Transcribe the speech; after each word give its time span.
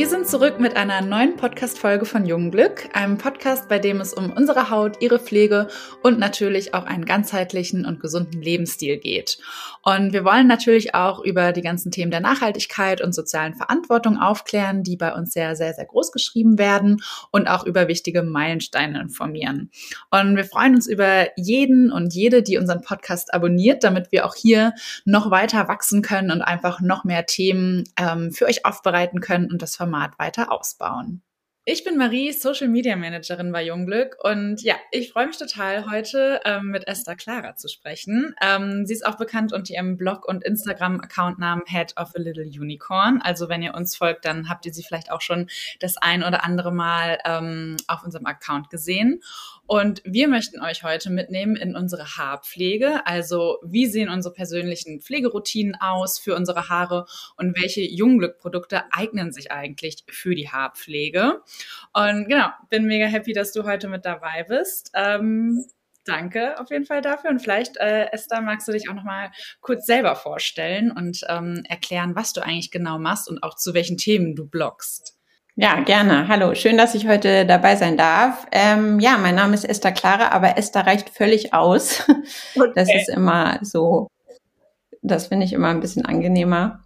Wir 0.00 0.08
sind 0.08 0.26
zurück 0.26 0.58
mit 0.58 0.78
einer 0.78 1.02
neuen 1.02 1.36
Podcast-Folge 1.36 2.06
von 2.06 2.24
Jungglück, 2.24 2.88
einem 2.94 3.18
Podcast, 3.18 3.68
bei 3.68 3.78
dem 3.78 4.00
es 4.00 4.14
um 4.14 4.32
unsere 4.32 4.70
Haut, 4.70 5.02
ihre 5.02 5.18
Pflege 5.18 5.68
und 6.02 6.18
natürlich 6.18 6.72
auch 6.72 6.84
einen 6.86 7.04
ganzheitlichen 7.04 7.84
und 7.84 8.00
gesunden 8.00 8.40
Lebensstil 8.40 8.96
geht. 8.96 9.36
Und 9.82 10.14
wir 10.14 10.24
wollen 10.24 10.46
natürlich 10.46 10.94
auch 10.94 11.22
über 11.22 11.52
die 11.52 11.60
ganzen 11.60 11.90
Themen 11.90 12.10
der 12.10 12.20
Nachhaltigkeit 12.20 13.02
und 13.02 13.14
sozialen 13.14 13.52
Verantwortung 13.52 14.16
aufklären, 14.18 14.84
die 14.84 14.96
bei 14.96 15.12
uns 15.12 15.34
sehr, 15.34 15.54
sehr, 15.54 15.74
sehr 15.74 15.84
groß 15.84 16.12
geschrieben 16.12 16.58
werden 16.58 17.02
und 17.30 17.46
auch 17.46 17.66
über 17.66 17.86
wichtige 17.86 18.22
Meilensteine 18.22 19.02
informieren. 19.02 19.70
Und 20.10 20.34
wir 20.34 20.44
freuen 20.44 20.76
uns 20.76 20.86
über 20.86 21.26
jeden 21.36 21.92
und 21.92 22.14
jede, 22.14 22.42
die 22.42 22.56
unseren 22.56 22.80
Podcast 22.80 23.34
abonniert, 23.34 23.84
damit 23.84 24.12
wir 24.12 24.24
auch 24.24 24.34
hier 24.34 24.72
noch 25.04 25.30
weiter 25.30 25.68
wachsen 25.68 26.00
können 26.00 26.30
und 26.30 26.40
einfach 26.40 26.80
noch 26.80 27.04
mehr 27.04 27.26
Themen 27.26 27.84
ähm, 27.98 28.32
für 28.32 28.46
euch 28.46 28.64
aufbereiten 28.64 29.20
können 29.20 29.50
und 29.52 29.60
das 29.60 29.76
Format 29.76 29.89
weiter 29.92 30.52
ausbauen. 30.52 31.22
Ich 31.66 31.84
bin 31.84 31.98
Marie, 31.98 32.32
Social 32.32 32.68
Media 32.68 32.96
Managerin 32.96 33.52
bei 33.52 33.62
Jungglück 33.62 34.16
und 34.24 34.62
ja, 34.62 34.76
ich 34.90 35.12
freue 35.12 35.26
mich 35.26 35.36
total, 35.36 35.90
heute 35.90 36.40
ähm, 36.46 36.68
mit 36.68 36.88
Esther 36.88 37.16
Clara 37.16 37.54
zu 37.54 37.68
sprechen. 37.68 38.34
Ähm, 38.40 38.86
sie 38.86 38.94
ist 38.94 39.04
auch 39.04 39.18
bekannt 39.18 39.52
unter 39.52 39.74
ihrem 39.74 39.98
Blog 39.98 40.26
und 40.26 40.42
Instagram-Accountnamen 40.42 41.64
Head 41.66 41.98
of 41.98 42.12
a 42.16 42.18
Little 42.18 42.46
Unicorn. 42.46 43.20
Also 43.22 43.50
wenn 43.50 43.62
ihr 43.62 43.74
uns 43.74 43.94
folgt, 43.94 44.24
dann 44.24 44.48
habt 44.48 44.64
ihr 44.64 44.72
sie 44.72 44.82
vielleicht 44.82 45.12
auch 45.12 45.20
schon 45.20 45.50
das 45.80 45.98
ein 45.98 46.24
oder 46.24 46.44
andere 46.44 46.72
Mal 46.72 47.18
ähm, 47.26 47.76
auf 47.88 48.02
unserem 48.04 48.24
Account 48.24 48.70
gesehen. 48.70 49.20
Und 49.70 50.02
wir 50.04 50.26
möchten 50.26 50.60
euch 50.60 50.82
heute 50.82 51.10
mitnehmen 51.10 51.54
in 51.54 51.76
unsere 51.76 52.16
Haarpflege. 52.16 53.06
Also 53.06 53.60
wie 53.62 53.86
sehen 53.86 54.08
unsere 54.08 54.34
persönlichen 54.34 55.00
Pflegeroutinen 55.00 55.76
aus 55.80 56.18
für 56.18 56.34
unsere 56.34 56.68
Haare 56.68 57.06
und 57.36 57.56
welche 57.56 57.82
Jungglück-Produkte 57.82 58.82
eignen 58.90 59.30
sich 59.30 59.52
eigentlich 59.52 60.02
für 60.10 60.34
die 60.34 60.48
Haarpflege? 60.48 61.42
Und 61.92 62.28
genau, 62.28 62.48
bin 62.68 62.86
mega 62.86 63.06
happy, 63.06 63.32
dass 63.32 63.52
du 63.52 63.62
heute 63.62 63.86
mit 63.86 64.04
dabei 64.04 64.42
bist. 64.42 64.90
Ähm, 64.92 65.64
danke 66.04 66.58
auf 66.58 66.70
jeden 66.70 66.84
Fall 66.84 67.00
dafür. 67.00 67.30
Und 67.30 67.38
vielleicht, 67.38 67.76
äh, 67.76 68.06
Esther, 68.10 68.40
magst 68.40 68.66
du 68.66 68.72
dich 68.72 68.90
auch 68.90 68.94
noch 68.94 69.04
mal 69.04 69.30
kurz 69.60 69.86
selber 69.86 70.16
vorstellen 70.16 70.90
und 70.90 71.20
ähm, 71.28 71.62
erklären, 71.68 72.16
was 72.16 72.32
du 72.32 72.40
eigentlich 72.40 72.72
genau 72.72 72.98
machst 72.98 73.30
und 73.30 73.44
auch 73.44 73.54
zu 73.54 73.72
welchen 73.72 73.98
Themen 73.98 74.34
du 74.34 74.48
bloggst. 74.48 75.19
Ja, 75.62 75.78
gerne. 75.80 76.26
Hallo, 76.26 76.54
schön, 76.54 76.78
dass 76.78 76.94
ich 76.94 77.06
heute 77.06 77.44
dabei 77.44 77.76
sein 77.76 77.98
darf. 77.98 78.46
Ähm, 78.50 78.98
ja, 78.98 79.18
mein 79.18 79.34
Name 79.34 79.52
ist 79.52 79.64
Esther 79.64 79.92
Clara, 79.92 80.28
aber 80.30 80.56
Esther 80.56 80.86
reicht 80.86 81.10
völlig 81.10 81.52
aus. 81.52 82.02
Okay. 82.56 82.72
Das 82.74 82.88
ist 82.94 83.10
immer 83.10 83.58
so, 83.60 84.08
das 85.02 85.26
finde 85.26 85.44
ich 85.44 85.52
immer 85.52 85.68
ein 85.68 85.80
bisschen 85.80 86.06
angenehmer. 86.06 86.84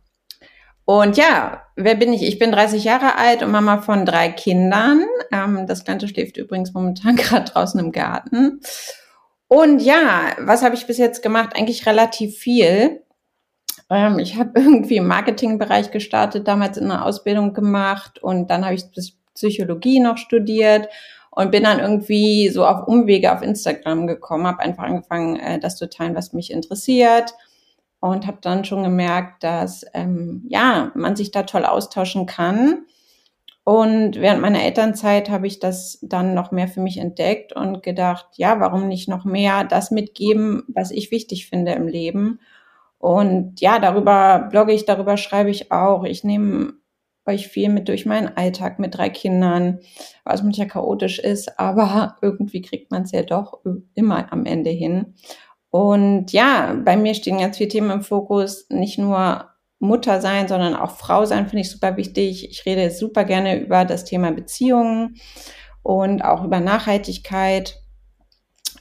Und 0.84 1.16
ja, 1.16 1.62
wer 1.77 1.94
bin 1.94 2.12
ich? 2.12 2.25
Ich 2.25 2.41
bin 2.41 2.50
30 2.50 2.83
Jahre 2.83 3.16
alt 3.16 3.44
und 3.44 3.53
Mama 3.53 3.81
von 3.81 4.05
drei 4.05 4.28
Kindern. 4.31 5.05
Ähm, 5.31 5.69
das 5.69 5.84
Kleine 5.84 6.09
schläft 6.09 6.36
übrigens 6.36 6.75
momentan 6.75 7.14
gerade 7.16 7.53
draußen 7.53 7.78
im 7.78 7.92
Garten. 7.92 8.61
Und 9.47 9.83
ja, 9.83 10.33
was 10.41 10.64
habe 10.64 10.75
ich 10.75 10.88
bis 10.88 10.98
jetzt 10.98 11.22
gemacht? 11.22 11.55
Eigentlich 11.55 11.86
relativ 11.86 12.38
viel. 12.38 13.03
Ähm, 13.90 14.18
ich 14.18 14.36
habe 14.38 14.50
irgendwie 14.60 14.96
im 14.96 15.06
Marketingbereich 15.06 15.90
gestartet, 15.90 16.48
damals 16.48 16.77
in 16.77 16.90
einer 16.90 17.04
Ausbildung 17.04 17.54
gemacht 17.54 18.22
und 18.22 18.50
dann 18.50 18.64
habe 18.64 18.74
ich 18.74 18.84
Psychologie 19.34 20.00
noch 20.00 20.16
studiert 20.16 20.88
und 21.30 21.50
bin 21.50 21.64
dann 21.64 21.80
irgendwie 21.80 22.48
so 22.48 22.64
auf 22.64 22.86
Umwege 22.86 23.32
auf 23.32 23.42
Instagram 23.42 24.06
gekommen, 24.06 24.46
habe 24.46 24.60
einfach 24.60 24.84
angefangen, 24.84 25.36
äh, 25.36 25.58
das 25.58 25.76
zu 25.76 25.88
teilen, 25.88 26.14
was 26.14 26.32
mich 26.32 26.50
interessiert 26.52 27.34
und 28.00 28.26
habe 28.26 28.38
dann 28.41 28.64
schon 28.64 28.82
gemerkt, 28.82 29.42
dass 29.42 29.84
ähm, 29.94 30.44
ja 30.48 30.92
man 30.94 31.16
sich 31.16 31.30
da 31.30 31.42
toll 31.44 31.64
austauschen 31.64 32.26
kann. 32.26 32.84
Und 33.64 34.16
während 34.20 34.42
meiner 34.42 34.62
Elternzeit 34.62 35.30
habe 35.30 35.46
ich 35.46 35.59
das 35.59 35.98
dann 36.03 36.34
noch 36.34 36.53
mehr 36.53 36.69
für 36.69 36.80
mich 36.80 36.98
entdeckt 36.98 37.54
und 37.54 37.82
gedacht, 37.82 38.26
ja, 38.34 38.60
warum 38.60 38.88
nicht 38.88 39.09
noch 39.09 39.25
mehr 39.25 39.64
das 39.64 39.91
mitgeben, 39.91 40.64
was 40.69 40.91
ich 40.91 41.10
wichtig 41.10 41.48
finde 41.48 41.72
im 41.72 41.88
Leben 41.88 42.41
und 43.04 43.60
ja, 43.60 43.81
darüber 43.81 44.48
blogge 44.50 44.72
ich, 44.72 44.87
darüber 44.87 45.19
schreibe 45.19 45.50
ich 45.50 45.70
auch. 45.70 46.04
Ich 46.04 46.25
nehme 46.25 46.72
euch 47.26 47.48
viel 47.48 47.69
mit 47.69 47.88
durch 47.88 48.06
meinen 48.06 48.34
Alltag 48.34 48.78
mit 48.78 48.97
drei 48.97 49.10
Kindern, 49.10 49.81
was 50.25 50.42
manchmal 50.42 50.69
chaotisch 50.69 51.19
ist, 51.19 51.59
aber 51.60 52.16
irgendwie 52.22 52.62
kriegt 52.62 52.91
man 52.91 53.03
es 53.03 53.12
ja 53.12 53.22
doch 53.22 53.60
immer 53.92 54.32
am 54.32 54.47
Ende 54.47 54.70
hin. 54.70 55.16
Und 55.69 56.32
ja, 56.32 56.81
bei 56.82 56.97
mir 56.97 57.12
stehen 57.15 57.37
ganz 57.37 57.59
viele 57.59 57.69
Themen 57.69 57.91
im 57.91 58.00
Fokus, 58.00 58.70
nicht 58.70 58.97
nur 58.97 59.50
Mutter 59.81 60.22
sein, 60.22 60.48
sondern 60.48 60.75
auch 60.75 60.92
Frau 60.92 61.26
sein 61.26 61.47
finde 61.47 61.60
ich 61.60 61.71
super 61.71 61.98
wichtig. 61.98 62.48
Ich 62.50 62.65
rede 62.65 62.91
super 62.91 63.25
gerne 63.25 63.60
über 63.60 63.84
das 63.84 64.06
Thema 64.06 64.32
Beziehungen 64.32 65.16
und 65.82 66.25
auch 66.25 66.42
über 66.42 66.60
Nachhaltigkeit. 66.60 67.82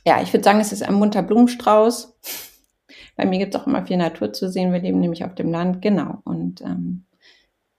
Ja, 0.05 0.22
ich 0.22 0.31
würde 0.31 0.45
sagen, 0.45 0.61
es 0.61 0.72
ist 0.72 0.84
ein 0.84 0.94
munter 0.94 1.23
Blumenstrauß. 1.23 2.53
Bei 3.16 3.25
mir 3.25 3.40
gibt 3.40 3.53
es 3.53 3.62
auch 3.62 3.68
immer 3.68 3.85
viel 3.85 3.97
Natur 3.97 4.34
zu 4.34 4.50
sehen. 4.50 4.74
Wir 4.74 4.79
leben 4.79 5.00
nämlich 5.00 5.24
auf 5.24 5.35
dem 5.35 5.51
Land, 5.51 5.81
genau. 5.81 6.22
Und 6.24 6.62
ähm, 6.62 7.06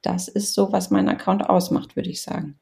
das 0.02 0.28
ist 0.28 0.54
so, 0.54 0.72
was 0.72 0.90
mein 0.90 1.08
Account 1.08 1.48
ausmacht, 1.48 1.96
würde 1.96 2.10
ich 2.10 2.22
sagen. 2.22 2.58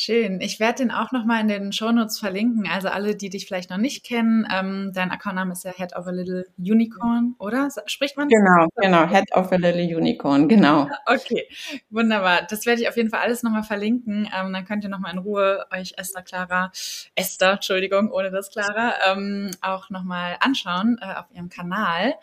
Schön. 0.00 0.40
Ich 0.40 0.60
werde 0.60 0.84
den 0.84 0.92
auch 0.92 1.10
nochmal 1.10 1.40
in 1.40 1.48
den 1.48 1.72
Shownotes 1.72 2.20
verlinken. 2.20 2.68
Also 2.72 2.86
alle, 2.86 3.16
die 3.16 3.30
dich 3.30 3.46
vielleicht 3.46 3.68
noch 3.68 3.78
nicht 3.78 4.06
kennen, 4.06 4.46
ähm, 4.48 4.92
dein 4.94 5.10
Accountname 5.10 5.50
ist 5.50 5.64
ja 5.64 5.72
Head 5.72 5.96
of 5.96 6.06
a 6.06 6.12
Little 6.12 6.46
Unicorn, 6.56 7.34
oder? 7.40 7.68
Spricht 7.86 8.16
man? 8.16 8.28
Genau, 8.28 8.68
genau. 8.76 9.08
Head 9.08 9.32
of 9.34 9.50
a 9.50 9.56
Little 9.56 9.96
Unicorn, 9.96 10.48
genau. 10.48 10.88
Okay, 11.04 11.48
wunderbar. 11.90 12.46
Das 12.48 12.64
werde 12.64 12.80
ich 12.80 12.88
auf 12.88 12.96
jeden 12.96 13.10
Fall 13.10 13.22
alles 13.22 13.42
nochmal 13.42 13.64
verlinken. 13.64 14.30
Ähm, 14.32 14.52
dann 14.52 14.64
könnt 14.64 14.84
ihr 14.84 14.88
nochmal 14.88 15.14
in 15.14 15.18
Ruhe 15.18 15.66
euch 15.72 15.94
Esther 15.96 16.22
Clara, 16.22 16.70
Esther, 17.16 17.54
Entschuldigung, 17.54 18.12
ohne 18.12 18.30
das 18.30 18.52
Clara, 18.52 18.94
ähm, 19.04 19.50
auch 19.62 19.90
nochmal 19.90 20.36
anschauen 20.38 21.00
äh, 21.00 21.12
auf 21.18 21.26
ihrem 21.34 21.48
Kanal. 21.48 22.14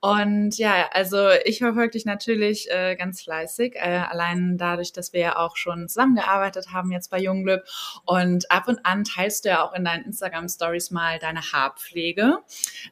Und 0.00 0.58
ja, 0.58 0.88
also 0.90 1.28
ich 1.44 1.58
verfolge 1.58 1.90
dich 1.90 2.06
natürlich 2.06 2.68
äh, 2.72 2.96
ganz 2.96 3.22
fleißig. 3.22 3.76
Äh, 3.76 4.02
allein 4.10 4.58
dadurch, 4.58 4.92
dass 4.92 5.12
wir 5.12 5.20
ja 5.20 5.36
auch 5.36 5.56
schon 5.56 5.88
zusammengearbeitet 5.88 6.72
haben 6.72 6.90
jetzt 6.90 7.08
bei 7.08 7.19
Jungglück. 7.20 7.64
Und 8.04 8.50
ab 8.50 8.68
und 8.68 8.84
an 8.84 9.04
teilst 9.04 9.44
du 9.44 9.50
ja 9.50 9.62
auch 9.62 9.72
in 9.74 9.84
deinen 9.84 10.04
Instagram-Stories 10.04 10.90
mal 10.90 11.18
deine 11.18 11.40
Haarpflege. 11.40 12.38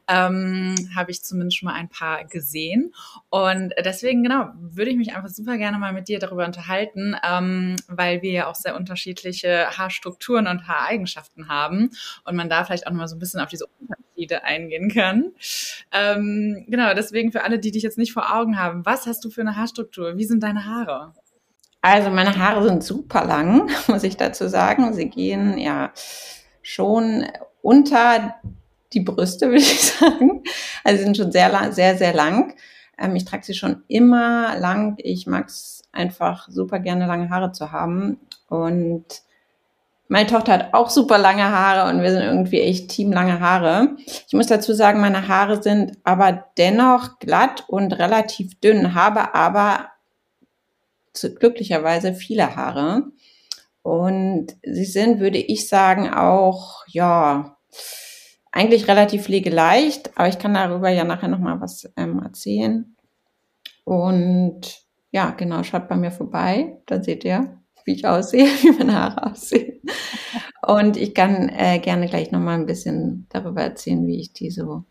Ähm, 0.07 0.75
Habe 0.95 1.11
ich 1.11 1.23
zumindest 1.23 1.57
schon 1.57 1.67
mal 1.67 1.75
ein 1.75 1.89
paar 1.89 2.25
gesehen. 2.25 2.93
Und 3.29 3.73
deswegen, 3.83 4.23
genau, 4.23 4.49
würde 4.59 4.91
ich 4.91 4.97
mich 4.97 5.15
einfach 5.15 5.29
super 5.29 5.57
gerne 5.57 5.77
mal 5.77 5.93
mit 5.93 6.07
dir 6.07 6.19
darüber 6.19 6.45
unterhalten, 6.45 7.15
ähm, 7.23 7.75
weil 7.87 8.21
wir 8.21 8.31
ja 8.31 8.47
auch 8.47 8.55
sehr 8.55 8.75
unterschiedliche 8.75 9.77
Haarstrukturen 9.77 10.47
und 10.47 10.67
Haareigenschaften 10.67 11.47
haben. 11.47 11.91
Und 12.23 12.35
man 12.35 12.49
da 12.49 12.63
vielleicht 12.63 12.87
auch 12.87 12.91
noch 12.91 12.99
mal 12.99 13.07
so 13.07 13.15
ein 13.15 13.19
bisschen 13.19 13.39
auf 13.39 13.49
diese 13.49 13.65
Unterschiede 13.79 14.43
eingehen 14.43 14.89
kann. 14.89 15.31
Ähm, 15.91 16.65
genau, 16.67 16.93
deswegen 16.93 17.31
für 17.31 17.43
alle, 17.43 17.59
die 17.59 17.71
dich 17.71 17.83
jetzt 17.83 17.97
nicht 17.97 18.13
vor 18.13 18.35
Augen 18.35 18.57
haben, 18.57 18.85
was 18.85 19.05
hast 19.05 19.23
du 19.23 19.29
für 19.29 19.41
eine 19.41 19.55
Haarstruktur? 19.55 20.17
Wie 20.17 20.25
sind 20.25 20.43
deine 20.43 20.65
Haare? 20.65 21.13
Also 21.81 22.09
meine 22.09 22.37
Haare 22.37 22.63
sind 22.67 22.83
super 22.83 23.25
lang, 23.25 23.69
muss 23.87 24.03
ich 24.03 24.17
dazu 24.17 24.47
sagen. 24.47 24.93
Sie 24.93 25.09
gehen 25.09 25.57
ja 25.57 25.91
schon 26.61 27.25
unter 27.61 28.35
die 28.93 29.01
Brüste, 29.01 29.47
würde 29.49 29.57
ich 29.61 29.81
sagen. 29.81 30.43
Also 30.83 30.97
sie 30.97 31.03
sind 31.05 31.17
schon 31.17 31.31
sehr, 31.31 31.71
sehr, 31.71 31.97
sehr 31.97 32.13
lang. 32.13 32.55
Ähm, 32.97 33.15
ich 33.15 33.25
trage 33.25 33.43
sie 33.43 33.53
schon 33.53 33.83
immer 33.87 34.57
lang. 34.59 34.95
Ich 34.97 35.27
mag 35.27 35.47
es 35.47 35.83
einfach 35.91 36.47
super 36.49 36.79
gerne, 36.79 37.07
lange 37.07 37.29
Haare 37.29 37.51
zu 37.51 37.71
haben. 37.71 38.19
Und 38.49 39.05
meine 40.07 40.27
Tochter 40.27 40.53
hat 40.53 40.73
auch 40.73 40.89
super 40.89 41.19
lange 41.19 41.43
Haare 41.43 41.89
und 41.89 42.01
wir 42.01 42.11
sind 42.11 42.23
irgendwie 42.23 42.61
echt 42.61 42.89
Team 42.89 43.11
lange 43.11 43.39
Haare. 43.39 43.95
Ich 44.27 44.33
muss 44.33 44.47
dazu 44.47 44.73
sagen, 44.73 45.01
meine 45.01 45.27
Haare 45.27 45.61
sind 45.61 45.97
aber 46.03 46.45
dennoch 46.57 47.19
glatt 47.19 47.65
und 47.67 47.93
relativ 47.93 48.59
dünn, 48.59 48.95
habe 48.95 49.35
aber 49.35 49.85
glücklicherweise 51.13 52.13
viele 52.13 52.55
Haare. 52.55 53.03
Und 53.81 54.55
sie 54.63 54.85
sind, 54.85 55.19
würde 55.19 55.37
ich 55.37 55.67
sagen, 55.67 56.09
auch, 56.09 56.83
ja, 56.87 57.57
eigentlich 58.51 58.87
relativ 58.87 59.23
pflegeleicht, 59.23 60.17
aber 60.17 60.27
ich 60.27 60.39
kann 60.39 60.53
darüber 60.53 60.89
ja 60.89 61.03
nachher 61.03 61.27
nochmal 61.27 61.61
was 61.61 61.89
ähm, 61.95 62.21
erzählen. 62.23 62.95
Und 63.83 64.83
ja, 65.11 65.31
genau, 65.31 65.63
schaut 65.63 65.87
bei 65.87 65.95
mir 65.95 66.11
vorbei, 66.11 66.77
dann 66.85 67.03
seht 67.03 67.23
ihr, 67.23 67.59
wie 67.85 67.93
ich 67.93 68.05
aussehe, 68.05 68.45
wie 68.61 68.71
meine 68.71 68.93
Haare 68.93 69.31
aussehen. 69.31 69.81
Und 70.61 70.97
ich 70.97 71.15
kann 71.15 71.49
äh, 71.49 71.79
gerne 71.79 72.07
gleich 72.07 72.31
nochmal 72.31 72.59
ein 72.59 72.65
bisschen 72.65 73.27
darüber 73.29 73.61
erzählen, 73.61 74.05
wie 74.05 74.19
ich 74.19 74.33
die 74.33 74.51
so 74.51 74.83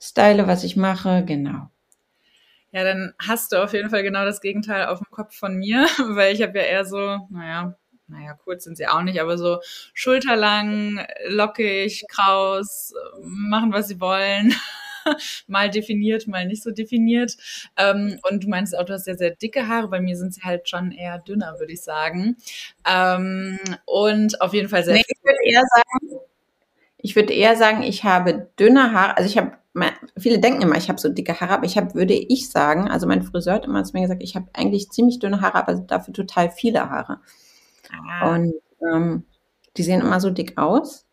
style, 0.00 0.46
was 0.46 0.64
ich 0.64 0.76
mache, 0.76 1.24
genau. 1.24 1.68
Ja, 2.76 2.84
dann 2.84 3.14
hast 3.18 3.52
du 3.52 3.64
auf 3.64 3.72
jeden 3.72 3.88
Fall 3.88 4.02
genau 4.02 4.26
das 4.26 4.42
Gegenteil 4.42 4.84
auf 4.84 4.98
dem 4.98 5.10
Kopf 5.10 5.34
von 5.34 5.56
mir, 5.56 5.86
weil 6.10 6.34
ich 6.34 6.42
habe 6.42 6.58
ja 6.58 6.64
eher 6.64 6.84
so, 6.84 6.98
naja, 7.30 7.74
naja, 8.06 8.34
kurz 8.34 8.64
sind 8.64 8.76
sie 8.76 8.86
auch 8.86 9.00
nicht, 9.00 9.18
aber 9.18 9.38
so 9.38 9.60
schulterlang, 9.94 11.00
lockig, 11.26 12.04
kraus, 12.06 12.92
machen, 13.22 13.72
was 13.72 13.88
sie 13.88 13.98
wollen. 13.98 14.54
mal 15.46 15.70
definiert, 15.70 16.28
mal 16.28 16.44
nicht 16.46 16.62
so 16.62 16.70
definiert. 16.70 17.38
Ähm, 17.78 18.18
und 18.28 18.44
du 18.44 18.48
meinst 18.50 18.76
auch, 18.76 18.84
du 18.84 18.92
hast 18.92 19.06
sehr, 19.06 19.16
sehr 19.16 19.30
dicke 19.30 19.68
Haare. 19.68 19.88
Bei 19.88 20.00
mir 20.02 20.18
sind 20.18 20.34
sie 20.34 20.42
halt 20.42 20.68
schon 20.68 20.92
eher 20.92 21.18
dünner, 21.20 21.58
würde 21.58 21.72
ich 21.72 21.80
sagen. 21.80 22.36
Ähm, 22.86 23.58
und 23.86 24.38
auf 24.42 24.52
jeden 24.52 24.68
Fall 24.68 24.84
sehr. 24.84 24.96
Nee, 24.96 25.04
ich 25.08 25.24
würde 25.24 25.38
eher 25.46 25.62
sagen, 25.74 26.20
ich 26.98 27.16
würde 27.16 27.32
eher 27.32 27.56
sagen, 27.56 27.82
ich 27.82 28.04
habe 28.04 28.50
dünne 28.58 28.92
Haare. 28.92 29.16
Also 29.16 29.30
ich 29.30 29.38
habe, 29.38 29.52
viele 30.18 30.38
denken 30.38 30.62
immer, 30.62 30.76
ich 30.76 30.88
habe 30.88 31.00
so 31.00 31.08
dicke 31.08 31.40
Haare, 31.40 31.54
aber 31.54 31.66
ich 31.66 31.76
habe, 31.76 31.94
würde 31.94 32.14
ich 32.14 32.50
sagen, 32.50 32.88
also 32.88 33.06
mein 33.06 33.22
Friseur 33.22 33.54
hat 33.54 33.64
immer 33.64 33.84
zu 33.84 33.92
mir 33.92 34.02
gesagt, 34.02 34.22
ich 34.22 34.34
habe 34.36 34.46
eigentlich 34.54 34.90
ziemlich 34.90 35.18
dünne 35.18 35.40
Haare, 35.40 35.56
aber 35.56 35.74
dafür 35.74 36.14
total 36.14 36.50
viele 36.50 36.88
Haare. 36.88 37.20
Ah. 37.90 38.34
Und 38.34 38.54
ähm, 38.92 39.24
die 39.76 39.82
sehen 39.82 40.00
immer 40.00 40.20
so 40.20 40.30
dick 40.30 40.56
aus. 40.58 41.06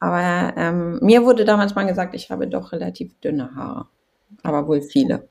Aber 0.00 0.54
ähm, 0.56 0.98
mir 1.00 1.24
wurde 1.24 1.44
damals 1.44 1.74
mal 1.74 1.86
gesagt, 1.86 2.14
ich 2.14 2.30
habe 2.30 2.48
doch 2.48 2.72
relativ 2.72 3.18
dünne 3.20 3.54
Haare. 3.54 3.86
Aber 4.42 4.66
wohl 4.66 4.82
viele. 4.82 5.28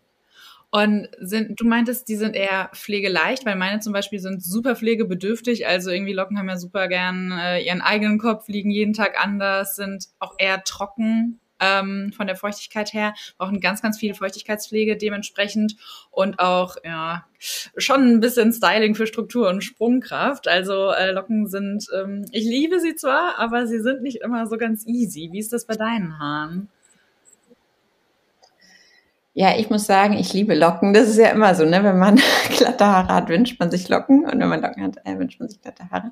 Und 0.74 1.10
sind, 1.20 1.60
du 1.60 1.68
meintest, 1.68 2.08
die 2.08 2.16
sind 2.16 2.34
eher 2.34 2.70
pflegeleicht, 2.74 3.46
weil 3.46 3.58
meine 3.58 3.82
zum 3.82 3.92
Beispiel 3.92 4.20
sind 4.20 4.42
super 4.42 4.78
pflegebedürftig. 4.78 5.68
Also 5.68 5.92
irgendwie 5.92 6.14
Locken 6.14 6.40
haben 6.40 6.48
ja 6.48 6.58
super 6.58 6.88
gern 6.88 7.34
äh, 7.34 7.60
ihren 7.60 7.82
eigenen 7.82 8.18
Kopf, 8.18 8.48
liegen 8.48 8.72
jeden 8.72 8.94
Tag 8.94 9.22
anders, 9.22 9.76
sind 9.76 10.08
auch 10.20 10.36
eher 10.38 10.64
trocken 10.64 11.41
ähm, 11.62 12.12
von 12.16 12.28
der 12.28 12.36
Feuchtigkeit 12.36 12.92
her, 12.94 13.14
brauchen 13.38 13.62
ganz, 13.62 13.82
ganz 13.82 13.98
viel 13.98 14.14
Feuchtigkeitspflege 14.14 14.98
dementsprechend 14.98 15.76
und 16.10 16.40
auch 16.40 16.76
ja 16.84 17.26
schon 17.78 18.08
ein 18.08 18.20
bisschen 18.20 18.52
Styling 18.52 18.96
für 18.96 19.08
Struktur 19.08 19.50
und 19.50 19.64
Sprungkraft. 19.64 20.48
Also 20.48 20.92
äh, 20.92 21.12
Locken 21.12 21.48
sind, 21.48 21.86
ähm, 21.98 22.26
ich 22.32 22.44
liebe 22.44 22.80
sie 22.80 22.96
zwar, 22.96 23.40
aber 23.40 23.68
sie 23.68 23.80
sind 23.80 24.02
nicht 24.02 24.22
immer 24.22 24.48
so 24.48 24.58
ganz 24.58 24.86
easy. 24.86 25.30
Wie 25.32 25.40
ist 25.40 25.54
das 25.54 25.66
bei 25.66 25.76
deinen 25.76 26.20
Haaren? 26.20 26.70
Ja, 29.34 29.58
ich 29.58 29.70
muss 29.70 29.86
sagen, 29.86 30.14
ich 30.14 30.34
liebe 30.34 30.56
Locken. 30.56 30.94
Das 30.94 31.08
ist 31.08 31.18
ja 31.18 31.30
immer 31.30 31.56
so, 31.56 31.64
ne? 31.64 31.84
Wenn 31.84 31.98
man 31.98 32.20
glatte 32.58 32.86
Haare 32.86 33.14
hat, 33.14 33.30
wünscht 33.30 33.60
man 33.60 33.72
sich 33.72 33.88
Locken 33.88 34.26
und 34.26 34.40
wenn 34.40 34.50
man 34.50 34.62
Locken 34.62 34.84
hat, 34.84 34.98
äh, 35.06 35.18
wünscht 35.18 35.40
man 35.40 35.48
sich 35.48 35.62
glatte 35.62 35.90
Haare. 35.90 36.12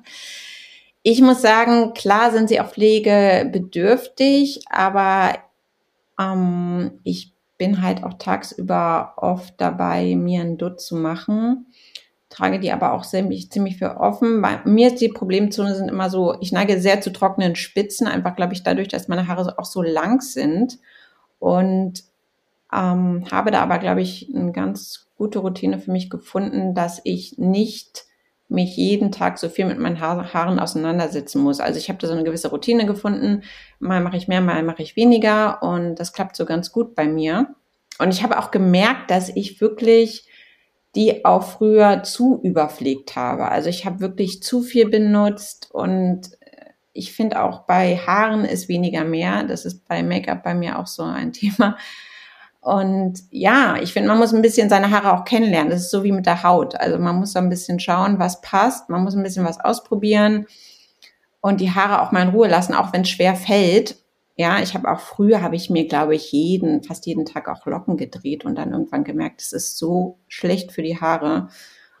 Ich 1.02 1.22
muss 1.22 1.40
sagen, 1.40 1.94
klar 1.94 2.30
sind 2.30 2.48
sie 2.48 2.60
auch 2.60 2.68
pflegebedürftig, 2.68 4.64
aber 4.68 5.38
ähm, 6.20 7.00
ich 7.04 7.32
bin 7.56 7.82
halt 7.82 8.04
auch 8.04 8.14
tagsüber 8.14 9.14
oft 9.16 9.54
dabei, 9.58 10.14
mir 10.14 10.42
ein 10.42 10.58
Dutt 10.58 10.80
zu 10.80 10.96
machen, 10.96 11.66
trage 12.28 12.60
die 12.60 12.72
aber 12.72 12.92
auch 12.92 13.04
ziemlich, 13.04 13.50
ziemlich 13.50 13.78
für 13.78 13.98
offen. 13.98 14.42
Bei 14.42 14.60
mir 14.64 14.88
ist 14.88 15.00
die 15.00 15.08
Problemzone 15.08 15.74
sind 15.74 15.88
immer 15.88 16.10
so, 16.10 16.36
ich 16.40 16.52
neige 16.52 16.80
sehr 16.80 17.00
zu 17.00 17.12
trockenen 17.12 17.56
Spitzen, 17.56 18.06
einfach 18.06 18.36
glaube 18.36 18.52
ich 18.52 18.62
dadurch, 18.62 18.88
dass 18.88 19.08
meine 19.08 19.26
Haare 19.26 19.58
auch 19.58 19.64
so 19.64 19.82
lang 19.82 20.20
sind 20.20 20.78
und 21.38 22.04
ähm, 22.72 23.24
habe 23.30 23.50
da 23.50 23.62
aber 23.62 23.78
glaube 23.78 24.02
ich 24.02 24.30
eine 24.34 24.52
ganz 24.52 25.08
gute 25.16 25.38
Routine 25.40 25.78
für 25.78 25.92
mich 25.92 26.10
gefunden, 26.10 26.74
dass 26.74 27.00
ich 27.04 27.38
nicht 27.38 28.04
mich 28.50 28.76
jeden 28.76 29.12
Tag 29.12 29.38
so 29.38 29.48
viel 29.48 29.64
mit 29.64 29.78
meinen 29.78 30.00
Haaren 30.00 30.58
auseinandersetzen 30.58 31.42
muss. 31.42 31.60
Also 31.60 31.78
ich 31.78 31.88
habe 31.88 31.98
da 31.98 32.06
so 32.06 32.12
eine 32.12 32.24
gewisse 32.24 32.48
Routine 32.48 32.84
gefunden. 32.84 33.42
Mal 33.78 34.00
mache 34.00 34.16
ich 34.16 34.28
mehr, 34.28 34.40
mal 34.40 34.62
mache 34.62 34.82
ich 34.82 34.96
weniger 34.96 35.62
und 35.62 35.96
das 35.96 36.12
klappt 36.12 36.36
so 36.36 36.44
ganz 36.44 36.72
gut 36.72 36.94
bei 36.94 37.06
mir. 37.06 37.54
Und 37.98 38.12
ich 38.12 38.22
habe 38.22 38.38
auch 38.38 38.50
gemerkt, 38.50 39.10
dass 39.10 39.28
ich 39.34 39.60
wirklich 39.60 40.26
die 40.96 41.24
auch 41.24 41.44
früher 41.44 42.02
zu 42.02 42.40
überpflegt 42.42 43.14
habe. 43.14 43.48
Also 43.48 43.68
ich 43.68 43.86
habe 43.86 44.00
wirklich 44.00 44.42
zu 44.42 44.60
viel 44.62 44.88
benutzt 44.88 45.68
und 45.72 46.30
ich 46.92 47.12
finde 47.12 47.42
auch 47.42 47.60
bei 47.60 47.96
Haaren 47.96 48.44
ist 48.44 48.68
weniger 48.68 49.04
mehr. 49.04 49.44
Das 49.44 49.64
ist 49.64 49.86
bei 49.86 50.02
Make-up 50.02 50.42
bei 50.42 50.54
mir 50.54 50.78
auch 50.78 50.86
so 50.86 51.02
ein 51.02 51.32
Thema. 51.32 51.76
Und 52.60 53.20
ja, 53.30 53.76
ich 53.80 53.92
finde, 53.92 54.08
man 54.08 54.18
muss 54.18 54.34
ein 54.34 54.42
bisschen 54.42 54.68
seine 54.68 54.90
Haare 54.90 55.14
auch 55.14 55.24
kennenlernen. 55.24 55.70
Das 55.70 55.80
ist 55.80 55.90
so 55.90 56.04
wie 56.04 56.12
mit 56.12 56.26
der 56.26 56.42
Haut. 56.42 56.74
Also 56.74 56.98
man 56.98 57.16
muss 57.16 57.32
so 57.32 57.38
ein 57.38 57.48
bisschen 57.48 57.80
schauen, 57.80 58.18
was 58.18 58.42
passt. 58.42 58.90
Man 58.90 59.02
muss 59.02 59.14
ein 59.14 59.22
bisschen 59.22 59.46
was 59.46 59.60
ausprobieren 59.60 60.46
und 61.40 61.60
die 61.60 61.70
Haare 61.70 62.02
auch 62.02 62.12
mal 62.12 62.22
in 62.22 62.28
Ruhe 62.28 62.48
lassen, 62.48 62.74
auch 62.74 62.92
wenn 62.92 63.02
es 63.02 63.08
schwer 63.08 63.34
fällt. 63.34 63.96
Ja, 64.36 64.60
ich 64.60 64.74
habe 64.74 64.90
auch 64.90 65.00
früher, 65.00 65.42
habe 65.42 65.56
ich 65.56 65.70
mir, 65.70 65.86
glaube 65.86 66.14
ich, 66.14 66.32
jeden, 66.32 66.82
fast 66.82 67.06
jeden 67.06 67.26
Tag 67.26 67.48
auch 67.48 67.66
Locken 67.66 67.96
gedreht 67.96 68.44
und 68.44 68.56
dann 68.56 68.72
irgendwann 68.72 69.04
gemerkt, 69.04 69.40
es 69.42 69.52
ist 69.52 69.76
so 69.76 70.18
schlecht 70.28 70.72
für 70.72 70.82
die 70.82 70.98
Haare. 70.98 71.48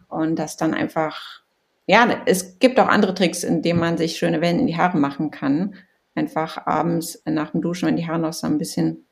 Und 0.08 0.38
das 0.38 0.56
dann 0.56 0.74
einfach, 0.74 1.42
ja, 1.86 2.22
es 2.26 2.58
gibt 2.58 2.80
auch 2.80 2.88
andere 2.88 3.14
Tricks, 3.14 3.44
in 3.44 3.62
denen 3.62 3.80
man 3.80 3.98
sich 3.98 4.16
schöne 4.16 4.40
Wellen 4.40 4.58
in 4.58 4.66
die 4.66 4.76
Haare 4.76 4.98
machen 4.98 5.30
kann. 5.30 5.74
Einfach 6.14 6.66
abends 6.66 7.22
nach 7.24 7.50
dem 7.52 7.62
Duschen, 7.62 7.88
wenn 7.88 7.96
die 7.96 8.06
Haare 8.06 8.18
noch 8.18 8.32
so 8.32 8.46
ein 8.46 8.58
bisschen 8.58 9.06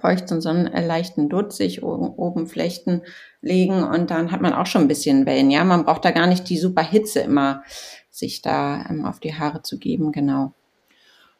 feucht 0.00 0.32
und 0.32 0.40
so 0.40 0.48
einen 0.48 0.72
leichten 0.72 1.28
Dutt 1.28 1.52
sich 1.52 1.82
oben, 1.82 2.08
oben 2.08 2.46
Flechten 2.46 3.02
legen 3.40 3.84
und 3.84 4.10
dann 4.10 4.32
hat 4.32 4.40
man 4.40 4.52
auch 4.52 4.66
schon 4.66 4.82
ein 4.82 4.88
bisschen 4.88 5.26
Wellen. 5.26 5.50
Ja, 5.50 5.64
man 5.64 5.84
braucht 5.84 6.04
da 6.04 6.10
gar 6.10 6.26
nicht 6.26 6.48
die 6.48 6.58
super 6.58 6.82
Hitze 6.82 7.20
immer 7.20 7.62
sich 8.10 8.42
da 8.42 8.86
ähm, 8.88 9.04
auf 9.04 9.20
die 9.20 9.34
Haare 9.34 9.62
zu 9.62 9.78
geben, 9.78 10.12
genau. 10.12 10.54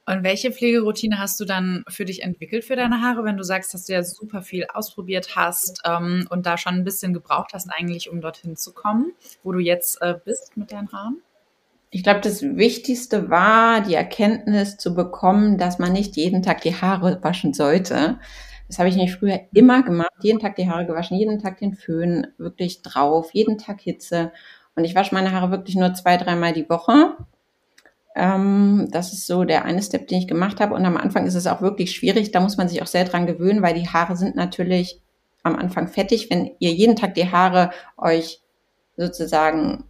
Und 0.04 0.24
welche 0.24 0.50
Pflegeroutine 0.50 1.18
hast 1.18 1.38
du 1.38 1.44
dann 1.44 1.84
für 1.88 2.04
dich 2.04 2.22
entwickelt 2.22 2.64
für 2.64 2.74
deine 2.74 3.00
Haare, 3.00 3.24
wenn 3.24 3.36
du 3.36 3.44
sagst, 3.44 3.72
dass 3.72 3.84
du 3.84 3.92
ja 3.92 4.02
super 4.02 4.42
viel 4.42 4.66
ausprobiert 4.72 5.36
hast 5.36 5.80
ähm, 5.84 6.26
und 6.28 6.44
da 6.44 6.58
schon 6.58 6.74
ein 6.74 6.84
bisschen 6.84 7.14
gebraucht 7.14 7.52
hast 7.54 7.68
eigentlich, 7.70 8.10
um 8.10 8.20
dorthin 8.20 8.56
zu 8.56 8.72
kommen, 8.72 9.12
wo 9.44 9.52
du 9.52 9.60
jetzt 9.60 10.02
äh, 10.02 10.14
bist 10.24 10.56
mit 10.56 10.72
deinen 10.72 10.90
Haaren? 10.92 11.22
Ich 11.94 12.02
glaube, 12.02 12.20
das 12.20 12.40
Wichtigste 12.40 13.28
war, 13.28 13.82
die 13.82 13.94
Erkenntnis 13.94 14.78
zu 14.78 14.94
bekommen, 14.94 15.58
dass 15.58 15.78
man 15.78 15.92
nicht 15.92 16.16
jeden 16.16 16.42
Tag 16.42 16.62
die 16.62 16.74
Haare 16.74 17.18
waschen 17.22 17.52
sollte. 17.52 18.18
Das 18.66 18.78
habe 18.78 18.88
ich 18.88 18.96
nämlich 18.96 19.14
früher 19.14 19.40
immer 19.52 19.82
gemacht. 19.82 20.14
Jeden 20.22 20.40
Tag 20.40 20.56
die 20.56 20.70
Haare 20.70 20.86
gewaschen, 20.86 21.18
jeden 21.18 21.38
Tag 21.38 21.58
den 21.58 21.74
Föhn 21.74 22.28
wirklich 22.38 22.80
drauf, 22.80 23.34
jeden 23.34 23.58
Tag 23.58 23.82
Hitze. 23.82 24.32
Und 24.74 24.84
ich 24.84 24.94
wasche 24.94 25.14
meine 25.14 25.32
Haare 25.32 25.50
wirklich 25.50 25.76
nur 25.76 25.92
zwei, 25.92 26.16
dreimal 26.16 26.54
die 26.54 26.70
Woche. 26.70 27.14
Ähm, 28.16 28.88
das 28.90 29.12
ist 29.12 29.26
so 29.26 29.44
der 29.44 29.66
eine 29.66 29.82
Step, 29.82 30.08
den 30.08 30.20
ich 30.20 30.26
gemacht 30.26 30.60
habe. 30.60 30.74
Und 30.74 30.86
am 30.86 30.96
Anfang 30.96 31.26
ist 31.26 31.34
es 31.34 31.46
auch 31.46 31.60
wirklich 31.60 31.92
schwierig. 31.92 32.30
Da 32.30 32.40
muss 32.40 32.56
man 32.56 32.68
sich 32.68 32.80
auch 32.80 32.86
sehr 32.86 33.04
dran 33.04 33.26
gewöhnen, 33.26 33.60
weil 33.60 33.74
die 33.74 33.90
Haare 33.90 34.16
sind 34.16 34.34
natürlich 34.34 34.98
am 35.42 35.56
Anfang 35.56 35.88
fettig. 35.88 36.30
Wenn 36.30 36.52
ihr 36.58 36.72
jeden 36.72 36.96
Tag 36.96 37.12
die 37.16 37.30
Haare 37.30 37.70
euch 37.98 38.40
sozusagen 38.96 39.84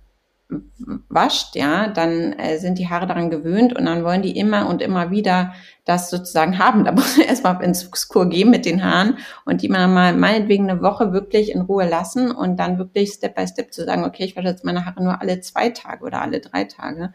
wascht, 1.08 1.56
ja, 1.56 1.88
dann 1.88 2.32
äh, 2.34 2.58
sind 2.58 2.78
die 2.78 2.88
Haare 2.88 3.06
daran 3.06 3.31
gewöhnt 3.31 3.75
und 3.76 3.84
dann 3.87 4.04
wollen 4.04 4.22
die 4.22 4.37
immer 4.37 4.69
und 4.69 4.82
immer 4.82 5.10
wieder 5.10 5.54
das 5.84 6.10
sozusagen 6.10 6.58
haben. 6.58 6.84
Da 6.84 6.93
muss 6.93 7.16
man 7.16 7.26
erstmal 7.26 7.62
ins 7.62 7.90
Kur 8.08 8.28
gehen 8.28 8.50
mit 8.50 8.64
den 8.64 8.84
Haaren 8.84 9.19
und 9.44 9.62
die 9.62 9.69
man 9.69 9.93
mal 9.93 10.14
meinetwegen 10.14 10.69
eine 10.69 10.82
Woche 10.82 11.12
wirklich 11.12 11.52
in 11.52 11.62
Ruhe 11.62 11.88
lassen 11.88 12.30
und 12.30 12.56
dann 12.59 12.78
wirklich 12.78 13.12
Step 13.12 13.35
by 13.35 13.47
Step 13.47 13.73
zu 13.73 13.85
sagen, 13.85 14.04
okay, 14.04 14.25
ich 14.25 14.37
wasche 14.37 14.49
jetzt 14.49 14.64
meine 14.64 14.85
Haare 14.85 15.02
nur 15.02 15.21
alle 15.21 15.40
zwei 15.40 15.71
Tage 15.71 16.04
oder 16.04 16.23
alle 16.23 16.40
drei 16.40 16.64
Tage. 16.64 17.12